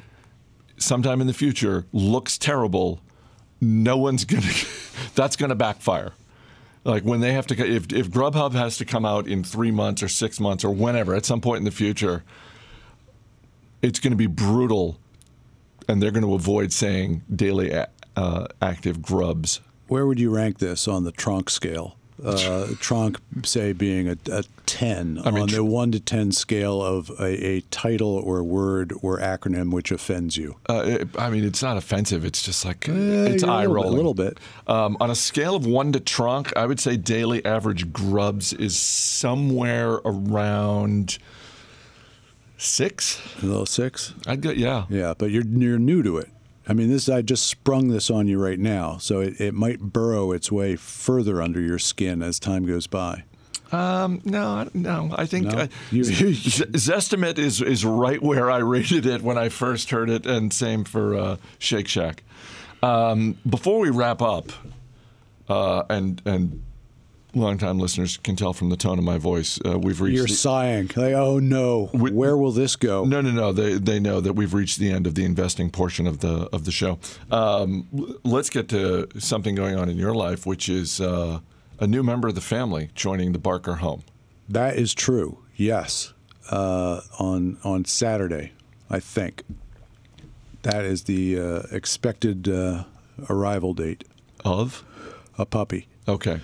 sometime 0.77 1.21
in 1.21 1.27
the 1.27 1.33
future 1.33 1.85
looks 1.91 2.37
terrible, 2.37 2.99
no 3.59 3.97
one's 3.97 4.25
gonna. 4.25 4.51
that's 5.15 5.35
gonna 5.35 5.55
backfire. 5.55 6.11
Like 6.83 7.03
when 7.03 7.19
they 7.19 7.33
have 7.33 7.47
to, 7.47 7.67
if 7.67 7.91
if 7.91 8.09
Grubhub 8.09 8.53
has 8.53 8.77
to 8.77 8.85
come 8.85 9.05
out 9.05 9.27
in 9.27 9.43
three 9.43 9.71
months 9.71 10.01
or 10.03 10.07
six 10.07 10.39
months 10.39 10.63
or 10.63 10.71
whenever 10.71 11.13
at 11.13 11.25
some 11.25 11.41
point 11.41 11.59
in 11.59 11.65
the 11.65 11.71
future, 11.71 12.23
it's 13.81 13.99
going 13.99 14.11
to 14.11 14.17
be 14.17 14.27
brutal, 14.27 14.97
and 15.89 16.01
they're 16.01 16.11
going 16.11 16.25
to 16.25 16.35
avoid 16.35 16.71
saying 16.71 17.23
daily 17.35 17.73
uh, 18.15 18.47
active 18.61 19.01
grubs. 19.01 19.59
Where 19.87 20.05
would 20.05 20.19
you 20.19 20.33
rank 20.33 20.59
this 20.59 20.87
on 20.87 21.03
the 21.03 21.11
Tronc 21.11 21.49
scale? 21.49 21.95
uh, 22.23 22.67
Tronc, 22.79 23.17
say, 23.43 23.73
being 23.73 24.09
a, 24.09 24.17
a 24.31 24.43
10 24.65 25.21
I 25.23 25.31
mean, 25.31 25.43
on 25.43 25.49
the 25.49 25.63
1 25.63 25.91
to 25.93 25.99
10 25.99 26.31
scale 26.31 26.81
of 26.81 27.09
a, 27.19 27.45
a, 27.45 27.61
title 27.71 28.15
or 28.15 28.43
word 28.43 28.93
or 29.01 29.19
acronym 29.19 29.71
which 29.71 29.91
offends 29.91 30.37
you? 30.37 30.55
Uh, 30.69 30.83
it, 30.85 31.09
I 31.17 31.29
mean, 31.29 31.43
it's 31.43 31.63
not 31.63 31.77
offensive. 31.77 32.25
It's 32.25 32.41
just 32.41 32.65
like, 32.65 32.87
uh, 32.89 32.93
it's 32.93 33.43
eye 33.43 33.65
rolling. 33.65 33.93
A 33.93 33.95
little 33.95 34.13
bit. 34.13 34.39
Um, 34.67 34.97
on 34.99 35.09
a 35.09 35.15
scale 35.15 35.55
of 35.55 35.65
1 35.65 35.93
to 35.93 35.99
Tronc, 35.99 36.55
I 36.55 36.65
would 36.65 36.79
say 36.79 36.97
daily 36.97 37.43
average 37.45 37.91
grubs 37.91 38.53
is 38.53 38.77
somewhere 38.77 39.99
around 40.05 41.17
six. 42.59 43.21
A 43.41 43.45
little 43.45 43.65
six? 43.65 44.13
I'd 44.27 44.41
go, 44.41 44.51
yeah. 44.51 44.85
Yeah, 44.89 45.13
but 45.17 45.31
you're, 45.31 45.45
you're 45.45 45.79
new 45.79 46.03
to 46.03 46.17
it. 46.17 46.29
I 46.67 46.73
mean, 46.73 46.89
this 46.89 47.09
I 47.09 47.23
just 47.23 47.47
sprung 47.47 47.87
this 47.87 48.11
on 48.11 48.27
you 48.27 48.39
right 48.39 48.59
now, 48.59 48.97
so 48.99 49.21
it, 49.21 49.41
it 49.41 49.55
might 49.55 49.79
burrow 49.79 50.31
its 50.31 50.51
way 50.51 50.75
further 50.75 51.41
under 51.41 51.59
your 51.59 51.79
skin 51.79 52.21
as 52.21 52.39
time 52.39 52.65
goes 52.65 52.85
by. 52.85 53.23
Um, 53.71 54.21
no, 54.23 54.69
no. 54.75 55.09
I 55.15 55.25
think 55.25 55.47
no? 55.47 55.57
Uh, 55.57 55.67
Zestimate 55.91 57.39
is 57.39 57.61
is 57.61 57.85
right 57.85 58.21
where 58.21 58.51
I 58.51 58.57
rated 58.75 59.07
it 59.07 59.21
when 59.23 59.37
I 59.37 59.49
first 59.49 59.89
heard 59.89 60.09
it, 60.11 60.27
and 60.27 60.53
same 60.53 60.83
for 60.83 61.15
uh, 61.15 61.37
Shake 61.57 61.87
Shack. 61.87 62.23
Um, 62.83 63.37
before 63.47 63.79
we 63.79 63.89
wrap 63.89 64.21
up, 64.21 64.51
uh, 65.47 65.83
and 65.89 66.21
and 66.25 66.63
longtime 67.33 67.79
listeners 67.79 68.17
can 68.17 68.35
tell 68.35 68.53
from 68.53 68.69
the 68.69 68.77
tone 68.77 68.97
of 68.97 69.03
my 69.03 69.17
voice, 69.17 69.59
uh, 69.65 69.77
we've 69.77 70.01
reached. 70.01 70.15
You're 70.15 70.27
the, 70.27 70.33
sighing. 70.33 70.89
Like, 70.95 71.13
oh 71.13 71.39
no, 71.39 71.89
we, 71.93 72.11
where 72.11 72.35
will 72.37 72.51
this 72.51 72.75
go? 72.75 73.05
No, 73.05 73.21
no, 73.21 73.31
no. 73.31 73.53
They 73.53 73.73
they 73.73 73.99
know 73.99 74.21
that 74.21 74.33
we've 74.33 74.53
reached 74.53 74.79
the 74.79 74.91
end 74.91 75.07
of 75.07 75.15
the 75.15 75.25
investing 75.25 75.69
portion 75.69 76.07
of 76.07 76.19
the 76.19 76.49
of 76.51 76.65
the 76.65 76.71
show. 76.71 76.99
Um, 77.31 77.87
let's 78.23 78.49
get 78.49 78.69
to 78.69 79.07
something 79.17 79.55
going 79.55 79.75
on 79.77 79.89
in 79.89 79.97
your 79.97 80.15
life, 80.15 80.45
which 80.45 80.69
is 80.69 80.99
uh, 80.99 81.39
a 81.79 81.87
new 81.87 82.03
member 82.03 82.27
of 82.27 82.35
the 82.35 82.41
family 82.41 82.89
joining 82.95 83.31
the 83.31 83.39
Barker 83.39 83.75
home. 83.75 84.03
That 84.47 84.77
is 84.77 84.93
true. 84.93 85.39
Yes, 85.55 86.13
uh, 86.49 87.01
on 87.19 87.57
on 87.63 87.85
Saturday, 87.85 88.53
I 88.89 88.99
think. 88.99 89.43
That 90.63 90.83
is 90.83 91.03
the 91.03 91.39
uh, 91.39 91.61
expected 91.71 92.49
uh, 92.49 92.83
arrival 93.29 93.73
date 93.73 94.03
of 94.43 94.83
a 95.37 95.45
puppy. 95.45 95.87
Okay 96.05 96.41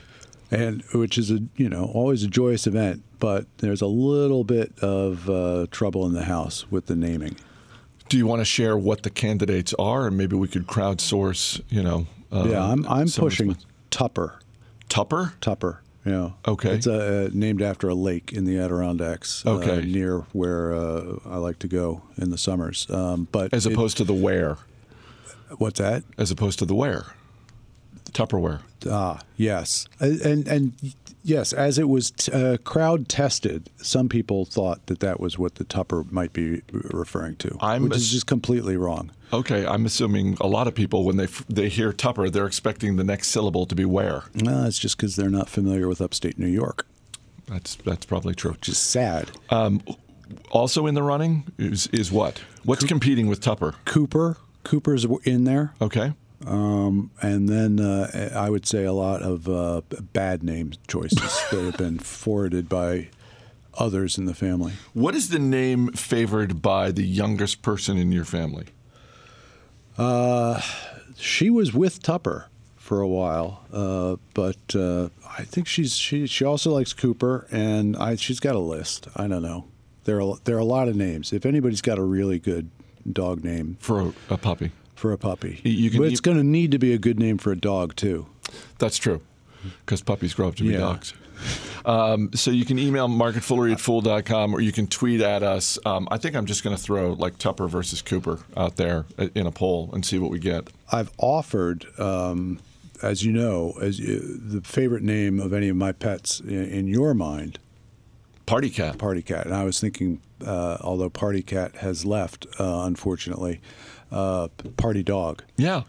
and 0.52 0.84
which 0.94 1.18
is 1.18 1.32
a 1.32 1.40
you 1.56 1.70
know 1.70 1.86
always 1.94 2.24
a 2.24 2.28
joyous 2.28 2.68
event, 2.68 3.04
but 3.20 3.46
there's 3.58 3.82
a 3.82 3.88
little 3.88 4.44
bit 4.44 4.78
of 4.80 5.30
uh, 5.30 5.68
trouble 5.72 6.06
in 6.06 6.14
the 6.14 6.24
house 6.26 6.70
with 6.72 6.88
the 6.88 6.96
naming. 6.96 7.36
Do 8.08 8.18
you 8.18 8.28
want 8.28 8.42
to 8.42 8.46
share 8.46 8.78
what 8.78 9.04
the 9.04 9.10
candidates 9.10 9.74
are, 9.80 10.08
and 10.08 10.18
maybe 10.18 10.36
we 10.36 10.48
could 10.48 10.68
crowdsource? 10.68 11.62
You 11.70 11.84
know, 11.84 12.08
uh, 12.32 12.48
yeah, 12.50 12.64
I'm 12.64 12.86
I'm 12.88 13.08
pushing 13.08 13.58
Tupper. 13.90 14.40
Tupper. 14.90 15.34
Tupper. 15.42 15.82
Yeah. 16.06 16.32
Okay. 16.48 16.76
It's 16.76 16.86
uh, 16.86 17.30
named 17.34 17.62
after 17.62 17.90
a 17.90 17.96
lake 17.96 18.32
in 18.32 18.46
the 18.46 18.60
Adirondacks. 18.60 19.44
Uh, 19.46 19.56
okay. 19.56 19.86
near 19.86 20.20
where 20.34 20.74
uh, 20.74 21.18
I 21.26 21.38
like 21.38 21.58
to 21.60 21.68
go 21.68 22.04
in 22.18 22.30
the 22.30 22.38
summers. 22.38 22.88
Um, 22.92 23.28
but 23.32 23.54
as 23.54 23.66
opposed 23.66 23.98
it, 23.98 24.04
to 24.06 24.14
the 24.14 24.14
where. 24.14 24.58
What's 25.58 25.80
that? 25.80 26.04
As 26.18 26.30
opposed 26.30 26.60
to 26.60 26.66
the 26.66 26.76
where. 26.76 27.06
Tupperware. 28.16 28.62
Ah, 28.90 29.20
yes, 29.38 29.88
and 30.00 30.48
and 30.48 30.74
yes, 31.24 31.52
as 31.54 31.78
it 31.78 31.90
was 31.90 32.12
t- 32.12 32.32
uh, 32.32 32.58
crowd 32.58 33.10
tested, 33.10 33.70
some 33.78 34.08
people 34.10 34.46
thought 34.46 34.86
that 34.88 35.00
that 35.02 35.20
was 35.20 35.38
what 35.38 35.56
the 35.56 35.64
Tupper 35.66 36.06
might 36.12 36.32
be 36.34 36.62
referring 36.72 37.36
to, 37.38 37.58
I'm 37.62 37.84
which 37.84 37.94
ass- 37.94 38.02
is 38.02 38.12
just 38.12 38.28
completely 38.28 38.78
wrong. 38.78 39.12
Okay, 39.34 39.66
I'm 39.66 39.86
assuming 39.86 40.38
a 40.40 40.48
lot 40.48 40.68
of 40.68 40.76
people 40.76 41.04
when 41.04 41.18
they 41.18 41.26
f- 41.26 41.44
they 41.50 41.68
hear 41.68 41.92
Tupper, 41.92 42.30
they're 42.30 42.46
expecting 42.48 42.96
the 42.96 43.04
next 43.04 43.28
syllable 43.30 43.66
to 43.66 43.76
be 43.76 43.86
where. 43.86 44.24
No, 44.34 44.66
it's 44.66 44.80
just 44.80 44.96
because 44.98 45.16
they're 45.18 45.30
not 45.30 45.50
familiar 45.50 45.88
with 45.90 46.00
upstate 46.00 46.40
New 46.40 46.48
York. 46.48 46.88
That's 47.48 47.76
that's 47.76 48.06
probably 48.06 48.34
true. 48.34 48.52
Which 48.52 48.70
is 48.70 48.78
sad. 48.78 49.30
Um, 49.50 49.82
also 50.52 50.88
in 50.88 50.96
the 50.96 51.04
running 51.04 51.46
is 51.58 51.88
is 51.88 52.12
what? 52.12 52.42
What's 52.64 52.84
Co- 52.84 52.88
competing 52.88 53.28
with 53.28 53.42
Tupper? 53.42 53.76
Cooper. 53.86 54.38
Cooper's 54.64 55.06
in 55.26 55.44
there. 55.44 55.74
Okay. 55.82 56.14
Um, 56.46 57.12
and 57.22 57.48
then 57.48 57.80
uh, 57.80 58.32
I 58.36 58.50
would 58.50 58.66
say 58.66 58.84
a 58.84 58.94
lot 58.94 59.22
of 59.22 59.48
uh, 59.48 59.82
bad 60.14 60.44
name 60.44 60.74
choices 60.88 61.20
that 61.52 61.64
have 61.64 61.78
been 61.78 62.00
forwarded 62.00 62.68
by 62.68 63.10
others 63.78 64.18
in 64.18 64.26
the 64.26 64.34
family. 64.34 64.74
What 64.94 65.16
is 65.16 65.30
the 65.30 65.40
name 65.40 65.92
favored 65.94 66.62
by 66.62 66.92
the 66.92 67.04
youngest 67.04 67.62
person 67.62 67.98
in 67.98 68.12
your 68.12 68.26
family? 68.26 68.68
Uh, 69.98 70.62
she 71.16 71.50
was 71.50 71.74
with 71.74 72.02
Tupper 72.02 72.50
for 72.76 73.02
a 73.02 73.08
while, 73.08 73.66
uh, 73.72 74.18
but 74.34 74.76
uh, 74.76 75.10
I 75.38 75.44
think 75.44 75.68
she's 75.68 75.96
she 75.96 76.28
she 76.28 76.46
also 76.46 76.72
likes 76.72 76.94
Cooper, 76.94 77.48
and 77.52 77.96
I, 77.96 78.16
she's 78.16 78.40
got 78.40 78.56
a 78.56 78.60
list. 78.60 79.08
I 79.16 79.28
don't 79.28 79.42
know. 79.42 79.66
There 80.04 80.22
are 80.22 80.36
there 80.44 80.56
are 80.56 80.60
a 80.60 80.66
lot 80.66 80.88
of 80.88 80.96
names. 80.96 81.34
If 81.34 81.46
anybody's 81.46 81.82
got 81.82 81.98
a 81.98 82.04
really 82.04 82.40
good 82.40 82.70
dog 83.12 83.44
name 83.44 83.78
for 83.80 84.02
a, 84.02 84.14
a 84.34 84.38
puppy, 84.38 84.72
for 84.96 85.12
a 85.12 85.18
puppy. 85.18 85.60
Can, 85.64 86.00
but 86.00 86.08
it's 86.08 86.22
going 86.22 86.38
to 86.38 86.44
need 86.44 86.72
to 86.72 86.80
be 86.80 86.94
a 86.94 86.98
good 86.98 87.20
name 87.20 87.38
for 87.38 87.52
a 87.52 87.58
dog 87.58 87.96
too. 87.96 88.26
That's 88.80 88.98
true, 88.98 89.22
because 89.86 90.02
puppies 90.02 90.34
grow 90.34 90.48
up 90.48 90.56
to 90.56 90.64
be 90.64 90.70
yeah. 90.70 90.80
dogs. 90.80 91.14
Um, 91.86 92.32
so 92.34 92.50
you 92.50 92.66
can 92.66 92.80
email 92.80 93.08
marketfoolery 93.08 93.72
at 93.74 93.80
fool.com 93.80 94.54
or 94.54 94.62
you 94.62 94.72
can 94.72 94.88
tweet 94.88 95.22
at 95.22 95.44
us. 95.44 95.78
Um, 95.86 96.08
I 96.10 96.18
think 96.18 96.36
I'm 96.36 96.46
just 96.46 96.64
going 96.64 96.76
to 96.76 96.82
throw 96.82 97.14
like 97.14 97.38
Tupper 97.38 97.68
versus 97.68 98.02
Cooper 98.02 98.40
out 98.58 98.78
there 98.78 99.06
in 99.36 99.46
a 99.46 99.52
poll 99.52 99.92
and 99.94 100.06
see 100.06 100.18
what 100.18 100.32
we 100.32 100.40
get. 100.40 100.68
I've 100.92 101.12
offered, 101.18 101.86
um, 102.00 102.60
as 103.04 103.24
you 103.24 103.32
know, 103.32 103.74
as 103.82 104.00
you, 104.00 104.20
the 104.20 104.62
favorite 104.62 105.04
name 105.04 105.40
of 105.40 105.54
any 105.54 105.70
of 105.70 105.76
my 105.76 105.92
pets 105.92 106.40
in, 106.40 106.66
in, 106.70 106.88
your 106.88 107.14
mind. 107.14 107.60
Party 108.48 108.70
cat. 108.70 108.98
Party 108.98 109.22
cat. 109.22 109.46
And 109.46 109.54
I 109.54 109.64
was 109.64 109.80
thinking, 109.80 110.22
uh, 110.46 110.78
although 110.82 111.10
Party 111.10 111.44
cat 111.44 111.76
has 111.78 112.06
left, 112.06 112.48
uh, 112.60 112.82
unfortunately, 112.86 113.62
uh, 114.12 114.48
party 114.78 115.04
dog. 115.04 115.44
Yeah. 115.58 115.84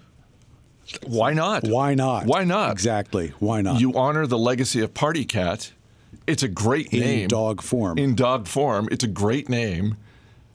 Why 1.06 1.32
not? 1.32 1.64
Why 1.64 1.94
not? 1.94 2.26
Why 2.26 2.44
not? 2.44 2.72
Exactly. 2.72 3.32
Why 3.38 3.60
not? 3.60 3.80
You 3.80 3.94
honor 3.94 4.26
the 4.26 4.38
legacy 4.38 4.80
of 4.82 4.94
Party 4.94 5.24
Cat. 5.24 5.72
It's 6.26 6.42
a 6.42 6.48
great 6.48 6.92
in 6.92 7.00
name. 7.00 7.22
In 7.22 7.28
dog 7.28 7.62
form. 7.62 7.98
In 7.98 8.14
dog 8.14 8.46
form. 8.46 8.88
It's 8.90 9.04
a 9.04 9.08
great 9.08 9.48
name. 9.48 9.96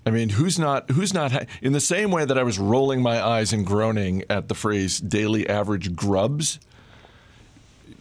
I 0.06 0.10
mean, 0.10 0.30
who's 0.30 0.58
not? 0.58 0.89
Who's 0.91 1.13
not? 1.13 1.47
in 1.62 1.74
the 1.74 1.80
same 1.80 2.12
way 2.12 2.26
that 2.26 2.38
I 2.38 2.43
was 2.43 2.58
rolling 2.58 3.02
my 3.02 3.24
eyes 3.24 3.54
and 3.54 3.65
groaning 3.65 4.24
at 4.30 4.47
the 4.47 4.56
phrase 4.56 5.00
"daily 5.00 5.47
average 5.47 5.95
grubs," 5.95 6.60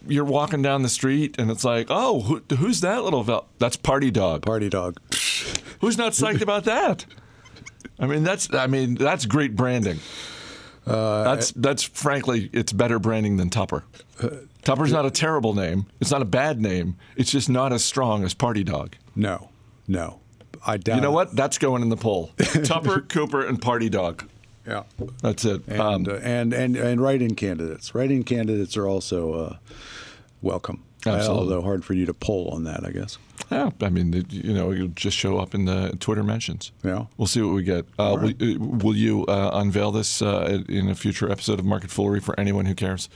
you're 0.07 0.25
walking 0.25 0.61
down 0.61 0.81
the 0.81 0.89
street 0.89 1.35
and 1.37 1.51
it's 1.51 1.63
like, 1.63 1.87
oh, 1.89 2.21
who, 2.21 2.55
who's 2.55 2.81
that 2.81 3.03
little? 3.03 3.23
Vel-? 3.23 3.47
That's 3.59 3.77
Party 3.77 4.09
Dog. 4.11 4.41
Party 4.43 4.69
Dog. 4.69 4.97
who's 5.79 5.97
not 5.97 6.13
psyched 6.13 6.41
about 6.41 6.63
that? 6.65 7.05
I 7.99 8.07
mean, 8.07 8.23
that's 8.23 8.53
I 8.53 8.67
mean 8.67 8.95
that's 8.95 9.25
great 9.25 9.55
branding. 9.55 9.99
Uh, 10.85 11.23
that's 11.23 11.51
that's 11.51 11.83
frankly, 11.83 12.49
it's 12.53 12.73
better 12.73 12.99
branding 12.99 13.37
than 13.37 13.49
Tupper. 13.49 13.83
Uh, 14.21 14.29
Tupper's 14.63 14.91
not 14.91 15.05
a 15.05 15.11
terrible 15.11 15.53
name. 15.53 15.85
It's 15.99 16.11
not 16.11 16.21
a 16.21 16.25
bad 16.25 16.59
name. 16.59 16.97
It's 17.15 17.31
just 17.31 17.49
not 17.49 17.73
as 17.73 17.83
strong 17.83 18.23
as 18.23 18.33
Party 18.33 18.63
Dog. 18.63 18.95
No, 19.15 19.49
no, 19.87 20.19
I 20.65 20.77
doubt. 20.77 20.93
It. 20.93 20.95
You 20.97 21.01
know 21.01 21.11
what? 21.11 21.35
That's 21.35 21.57
going 21.57 21.81
in 21.81 21.89
the 21.89 21.97
poll. 21.97 22.31
Tupper, 22.37 23.01
Cooper, 23.01 23.45
and 23.45 23.61
Party 23.61 23.89
Dog. 23.89 24.27
Yeah, 24.65 24.83
that's 25.21 25.45
it. 25.45 25.67
And 25.67 25.81
um, 25.81 26.05
uh, 26.07 26.19
and, 26.19 26.53
and 26.53 26.75
and 26.75 27.01
write-in 27.01 27.35
candidates. 27.35 27.95
Write-in 27.95 28.23
candidates 28.23 28.77
are 28.77 28.87
also 28.87 29.33
uh, 29.33 29.57
welcome. 30.41 30.83
Absolutely. 31.05 31.53
Although 31.53 31.61
hard 31.61 31.83
for 31.83 31.93
you 31.93 32.05
to 32.05 32.13
poll 32.13 32.49
on 32.49 32.63
that, 32.65 32.85
I 32.85 32.91
guess. 32.91 33.17
Yeah, 33.49 33.71
I 33.81 33.89
mean, 33.89 34.25
you 34.29 34.53
know, 34.53 34.71
you'll 34.71 34.89
just 34.89 35.17
show 35.17 35.37
up 35.37 35.53
in 35.53 35.65
the 35.65 35.97
Twitter 35.99 36.23
mentions. 36.23 36.71
Yeah, 36.83 37.05
we'll 37.17 37.27
see 37.27 37.41
what 37.41 37.53
we 37.53 37.63
get. 37.63 37.85
Uh, 37.99 38.17
right. 38.17 38.39
will, 38.39 38.55
uh, 38.55 38.77
will, 38.77 38.95
you 38.95 39.25
uh, 39.25 39.51
unveil 39.53 39.91
this 39.91 40.21
uh, 40.21 40.63
in 40.69 40.89
a 40.89 40.95
future 40.95 41.29
episode 41.29 41.59
of 41.59 41.65
Market 41.65 41.89
Foolery 41.89 42.21
for 42.21 42.39
anyone 42.39 42.65
who 42.65 42.75
cares? 42.75 43.09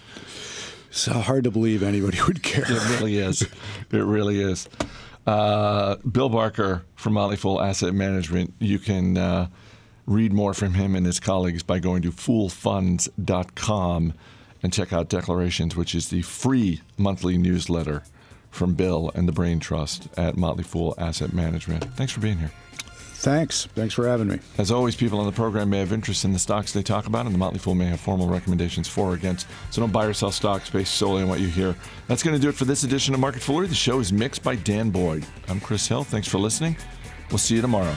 It's 0.90 1.06
hard 1.06 1.44
to 1.44 1.52
believe 1.52 1.84
anybody 1.84 2.20
would 2.28 2.44
care. 2.44 2.66
It 2.68 3.00
really 3.00 3.18
is. 3.18 3.44
it 3.44 3.52
really 3.92 4.42
is. 4.42 4.68
Uh, 5.28 5.96
Bill 5.98 6.30
Barker 6.30 6.84
from 6.96 7.14
Motley 7.14 7.38
Fool 7.38 7.62
Asset 7.62 7.94
Management. 7.94 8.54
You 8.60 8.80
can 8.80 9.18
uh, 9.18 9.48
read 10.06 10.34
more 10.34 10.54
from 10.54 10.74
him 10.74 10.96
and 10.96 11.06
his 11.06 11.20
colleagues 11.20 11.64
by 11.64 11.80
going 11.80 12.02
to 12.04 12.12
foolfunds.com 12.12 14.14
and 14.66 14.74
check 14.74 14.92
out 14.92 15.10
Declarations, 15.10 15.76
which 15.76 15.94
is 15.94 16.10
the 16.10 16.24
free 16.24 16.82
monthly 16.98 17.38
newsletter 17.38 18.02
from 18.50 18.74
Bill 18.74 19.12
and 19.14 19.28
the 19.28 19.32
Brain 19.32 19.60
Trust 19.60 20.10
at 20.18 20.38
Motley 20.38 20.64
Fool 20.64 20.96
Asset 20.98 21.34
Management. 21.34 21.84
Thanks 21.96 22.12
for 22.12 22.20
being 22.20 22.40
here. 22.40 22.52
Thanks. 22.80 23.68
Thanks 23.76 23.94
for 23.94 24.08
having 24.08 24.28
me. 24.28 24.40
As 24.58 24.72
always, 24.72 24.96
people 24.96 25.20
on 25.20 25.28
the 25.28 25.32
program 25.32 25.70
may 25.70 25.78
have 25.78 25.94
interest 25.94 26.26
in 26.26 26.34
the 26.34 26.40
stocks 26.40 26.74
they 26.74 26.82
talk 26.82 27.06
about, 27.06 27.28
and 27.28 27.36
the 27.36 27.38
Motley 27.38 27.60
Fool 27.60 27.76
may 27.76 27.86
have 27.86 28.00
formal 28.00 28.28
recommendations 28.28 28.88
for 28.88 29.12
or 29.12 29.14
against. 29.14 29.46
So 29.70 29.82
don't 29.82 29.94
buy 29.94 30.06
or 30.06 30.14
sell 30.14 30.32
stocks 30.32 30.68
based 30.68 30.96
solely 30.96 31.22
on 31.22 31.30
what 31.30 31.40
you 31.40 31.48
hear. 31.48 31.76
That's 32.08 32.24
going 32.24 32.36
to 32.36 32.42
do 32.42 32.50
it 32.50 32.56
for 32.56 32.66
this 32.66 32.84
edition 32.84 33.14
of 33.14 33.20
Market 33.20 33.44
Foolery. 33.44 33.68
The 33.68 33.76
show 33.76 34.00
is 34.00 34.12
mixed 34.12 34.42
by 34.42 34.56
Dan 34.56 34.90
Boyd. 34.90 35.28
I'm 35.48 35.60
Chris 35.60 35.88
Hill. 35.88 36.04
Thanks 36.04 36.28
for 36.28 36.40
listening. 36.40 36.76
We'll 37.30 37.38
see 37.38 37.56
you 37.56 37.62
tomorrow. 37.62 37.96